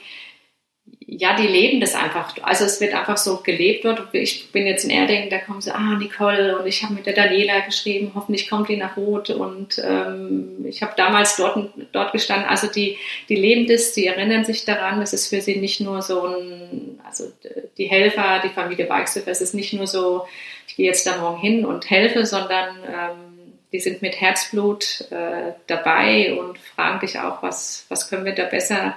[1.12, 2.36] ja, die leben das einfach.
[2.44, 4.14] Also es wird einfach so gelebt dort.
[4.14, 7.14] Ich bin jetzt in Erding, da kommen sie, ah, Nicole, und ich habe mit der
[7.14, 9.32] Daniela geschrieben, hoffentlich kommt die nach Rot.
[9.32, 12.48] Und ähm, ich habe damals dort, dort gestanden.
[12.48, 15.02] Also die, die leben das, die erinnern sich daran.
[15.02, 17.32] Es ist für sie nicht nur so ein, also
[17.78, 20.28] die Helfer, die Familie Weichsöfer, es ist nicht nur so,
[20.68, 25.54] ich gehe jetzt da morgen hin und helfe, sondern ähm, die sind mit Herzblut äh,
[25.66, 28.96] dabei und fragen dich auch, was, was können wir da besser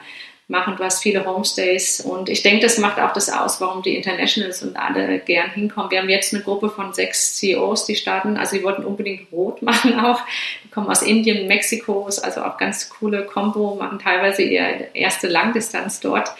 [0.52, 0.76] machen.
[0.76, 4.62] Du hast viele Homestays und ich denke, das macht auch das aus, warum die Internationals
[4.62, 5.90] und alle gern hinkommen.
[5.90, 9.62] Wir haben jetzt eine Gruppe von sechs CEOs, die starten, also die wollten unbedingt rot
[9.62, 10.20] machen auch.
[10.62, 15.26] Die kommen aus Indien, Mexiko, ist also auch ganz coole Kombo, machen teilweise ihre erste
[15.26, 16.30] Langdistanz dort.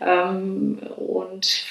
[0.00, 1.64] Ähm, und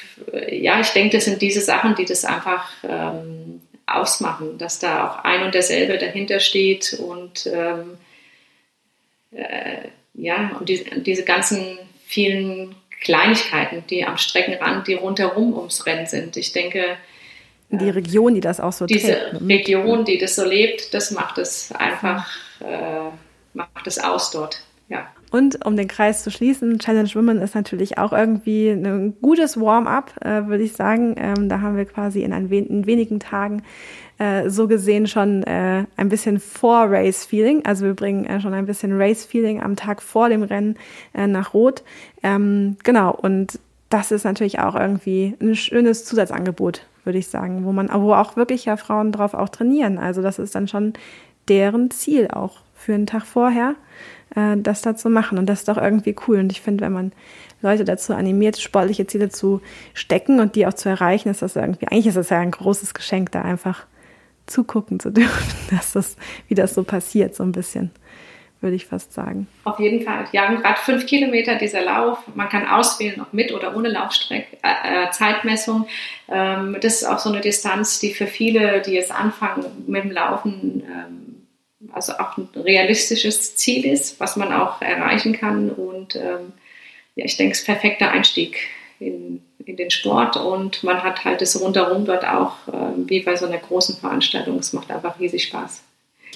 [0.49, 5.23] ja, ich denke, das sind diese Sachen, die das einfach ähm, ausmachen, dass da auch
[5.23, 7.97] ein und derselbe dahinter steht und ähm,
[9.31, 16.07] äh, ja, und die, diese ganzen vielen Kleinigkeiten, die am Streckenrand, die rundherum ums Rennen
[16.07, 16.37] sind.
[16.37, 16.97] Ich denke,
[17.69, 19.41] die Region, die das auch so diese trägt.
[19.41, 19.49] Ne?
[19.55, 22.29] Region, die das so lebt, das macht es einfach,
[22.61, 23.09] äh,
[23.53, 24.61] macht es aus dort.
[24.87, 25.11] Ja.
[25.35, 30.13] Und um den Kreis zu schließen, Challenge Women ist natürlich auch irgendwie ein gutes Warm-up,
[30.23, 31.15] äh, würde ich sagen.
[31.17, 33.63] Ähm, da haben wir quasi in, ein, in wenigen Tagen
[34.17, 37.65] äh, so gesehen schon äh, ein bisschen Vor-Race-Feeling.
[37.65, 40.77] Also wir bringen äh, schon ein bisschen Race-Feeling am Tag vor dem Rennen
[41.13, 41.83] äh, nach Rot.
[42.23, 43.59] Ähm, genau, und
[43.89, 48.37] das ist natürlich auch irgendwie ein schönes Zusatzangebot, würde ich sagen, wo man, wo auch
[48.37, 49.97] wirklich ja Frauen drauf auch trainieren.
[49.97, 50.93] Also das ist dann schon
[51.49, 53.75] deren Ziel auch für einen Tag vorher,
[54.35, 55.37] äh, das da zu machen.
[55.37, 56.39] Und das ist doch irgendwie cool.
[56.39, 57.11] Und ich finde, wenn man
[57.61, 59.61] Leute dazu animiert, sportliche Ziele zu
[59.93, 62.93] stecken und die auch zu erreichen, ist das irgendwie, eigentlich ist das ja ein großes
[62.93, 63.85] Geschenk, da einfach
[64.45, 66.15] zugucken zu dürfen, dass das,
[66.47, 67.91] wie das so passiert, so ein bisschen,
[68.61, 69.47] würde ich fast sagen.
[69.63, 70.25] Auf jeden Fall.
[70.31, 72.19] Ja, gerade fünf Kilometer dieser Lauf.
[72.35, 75.87] Man kann auswählen, ob mit oder ohne Laufstreck, äh, äh, Zeitmessung.
[76.29, 80.11] Ähm, das ist auch so eine Distanz, die für viele, die jetzt anfangen mit dem
[80.11, 81.24] Laufen, ähm,
[81.91, 85.69] also auch ein realistisches Ziel ist, was man auch erreichen kann.
[85.69, 86.53] Und ähm,
[87.15, 88.59] ja, ich denke, es ist perfekter Einstieg
[88.99, 93.35] in, in den Sport und man hat halt das rundherum dort auch, äh, wie bei
[93.35, 94.59] so einer großen Veranstaltung.
[94.59, 95.83] Es macht einfach riesig Spaß.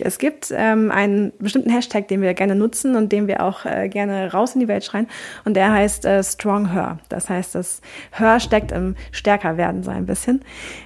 [0.02, 3.90] Es gibt ähm, einen bestimmten Hashtag, den wir gerne nutzen und den wir auch äh,
[3.90, 5.08] gerne raus in die Welt schreien.
[5.46, 7.00] Und der heißt äh, Strong Her.
[7.10, 7.82] Das heißt, das
[8.12, 10.42] Her steckt im Stärkerwerden so ein bisschen.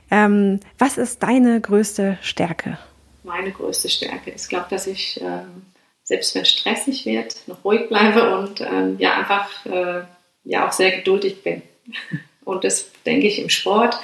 [0.10, 2.80] Ähm, was ist deine größte Stärke?
[3.24, 5.64] Meine größte Stärke ist, glaube dass ich, ähm,
[6.04, 10.04] selbst wenn es stressig wird, noch ruhig bleibe und ähm, ja, einfach äh,
[10.44, 11.62] ja auch sehr geduldig bin.
[12.46, 13.98] Und das denke ich im Sport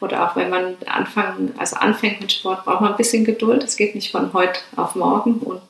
[0.00, 3.62] oder auch wenn man anfangen, also anfängt mit Sport, braucht man ein bisschen Geduld.
[3.62, 5.60] Es geht nicht von heute auf morgen und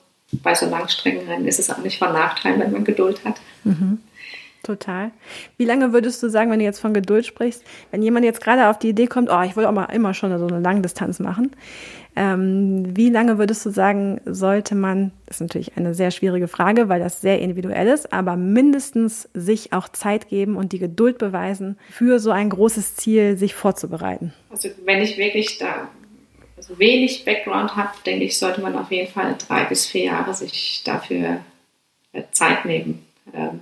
[0.42, 3.40] bei so Langstreckenrennen ist es auch nicht von Nachteil, wenn man Geduld hat.
[3.64, 3.98] Mhm.
[4.62, 5.10] Total.
[5.58, 8.68] Wie lange würdest du sagen, wenn du jetzt von Geduld sprichst, wenn jemand jetzt gerade
[8.68, 11.54] auf die Idee kommt, oh, ich wollte auch mal immer schon so eine Langdistanz machen,
[12.16, 17.00] ähm, wie lange würdest du sagen, sollte man, ist natürlich eine sehr schwierige Frage, weil
[17.00, 22.20] das sehr individuell ist, aber mindestens sich auch Zeit geben und die Geduld beweisen, für
[22.20, 24.32] so ein großes Ziel sich vorzubereiten?
[24.50, 25.88] Also wenn ich wirklich da
[26.56, 30.32] also wenig Background habe, denke ich, sollte man auf jeden Fall drei bis vier Jahre
[30.32, 31.40] sich dafür
[32.12, 33.04] äh, Zeit nehmen.
[33.34, 33.60] Ähm,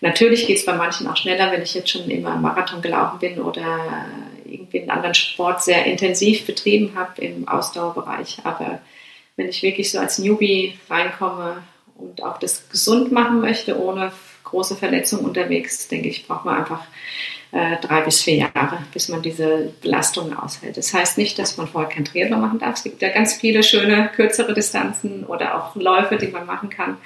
[0.00, 3.40] natürlich geht es bei manchen auch schneller, wenn ich jetzt schon immer Marathon gelaufen bin
[3.40, 4.06] oder
[4.48, 8.38] irgendwie einen anderen Sport sehr intensiv betrieben habe im Ausdauerbereich.
[8.44, 8.80] Aber
[9.36, 11.62] wenn ich wirklich so als Newbie reinkomme
[11.96, 14.12] und auch das gesund machen möchte, ohne
[14.44, 16.82] große Verletzungen unterwegs, denke ich, braucht man einfach
[17.52, 20.76] äh, drei bis vier Jahre, bis man diese Belastungen aushält.
[20.76, 22.76] Das heißt nicht, dass man vorher kein Triathlon machen darf.
[22.76, 26.96] Es gibt ja ganz viele schöne, kürzere Distanzen oder auch Läufe, die man machen kann.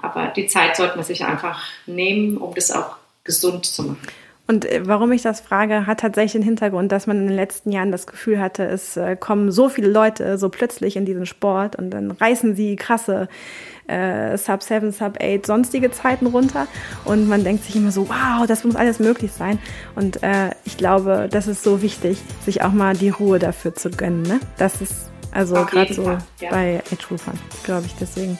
[0.00, 4.08] Aber die Zeit sollte man sich einfach nehmen, um das auch gesund zu machen.
[4.46, 7.72] Und äh, warum ich das frage, hat tatsächlich den Hintergrund, dass man in den letzten
[7.72, 11.76] Jahren das Gefühl hatte, es äh, kommen so viele Leute so plötzlich in diesen Sport
[11.76, 13.28] und dann reißen sie krasse
[13.86, 16.66] äh, Sub 7, Sub 8, sonstige Zeiten runter.
[17.04, 19.58] Und man denkt sich immer so, wow, das muss alles möglich sein.
[19.94, 23.90] Und äh, ich glaube, das ist so wichtig, sich auch mal die Ruhe dafür zu
[23.90, 24.22] gönnen.
[24.22, 24.40] Ne?
[24.58, 26.04] Das ist also gerade so
[26.40, 26.50] ja.
[26.50, 27.94] bei Age-Groupern, glaube ich.
[28.00, 28.38] Deswegen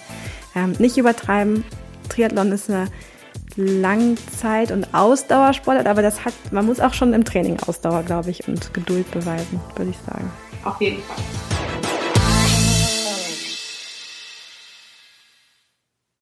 [0.54, 1.64] ähm, nicht übertreiben.
[2.08, 2.86] Triathlon ist eine
[3.56, 8.46] Langzeit- und Ausdauersportart, aber das hat, man muss auch schon im Training Ausdauer, glaube ich,
[8.48, 10.30] und Geduld beweisen, würde ich sagen.
[10.64, 11.63] Auf jeden Fall.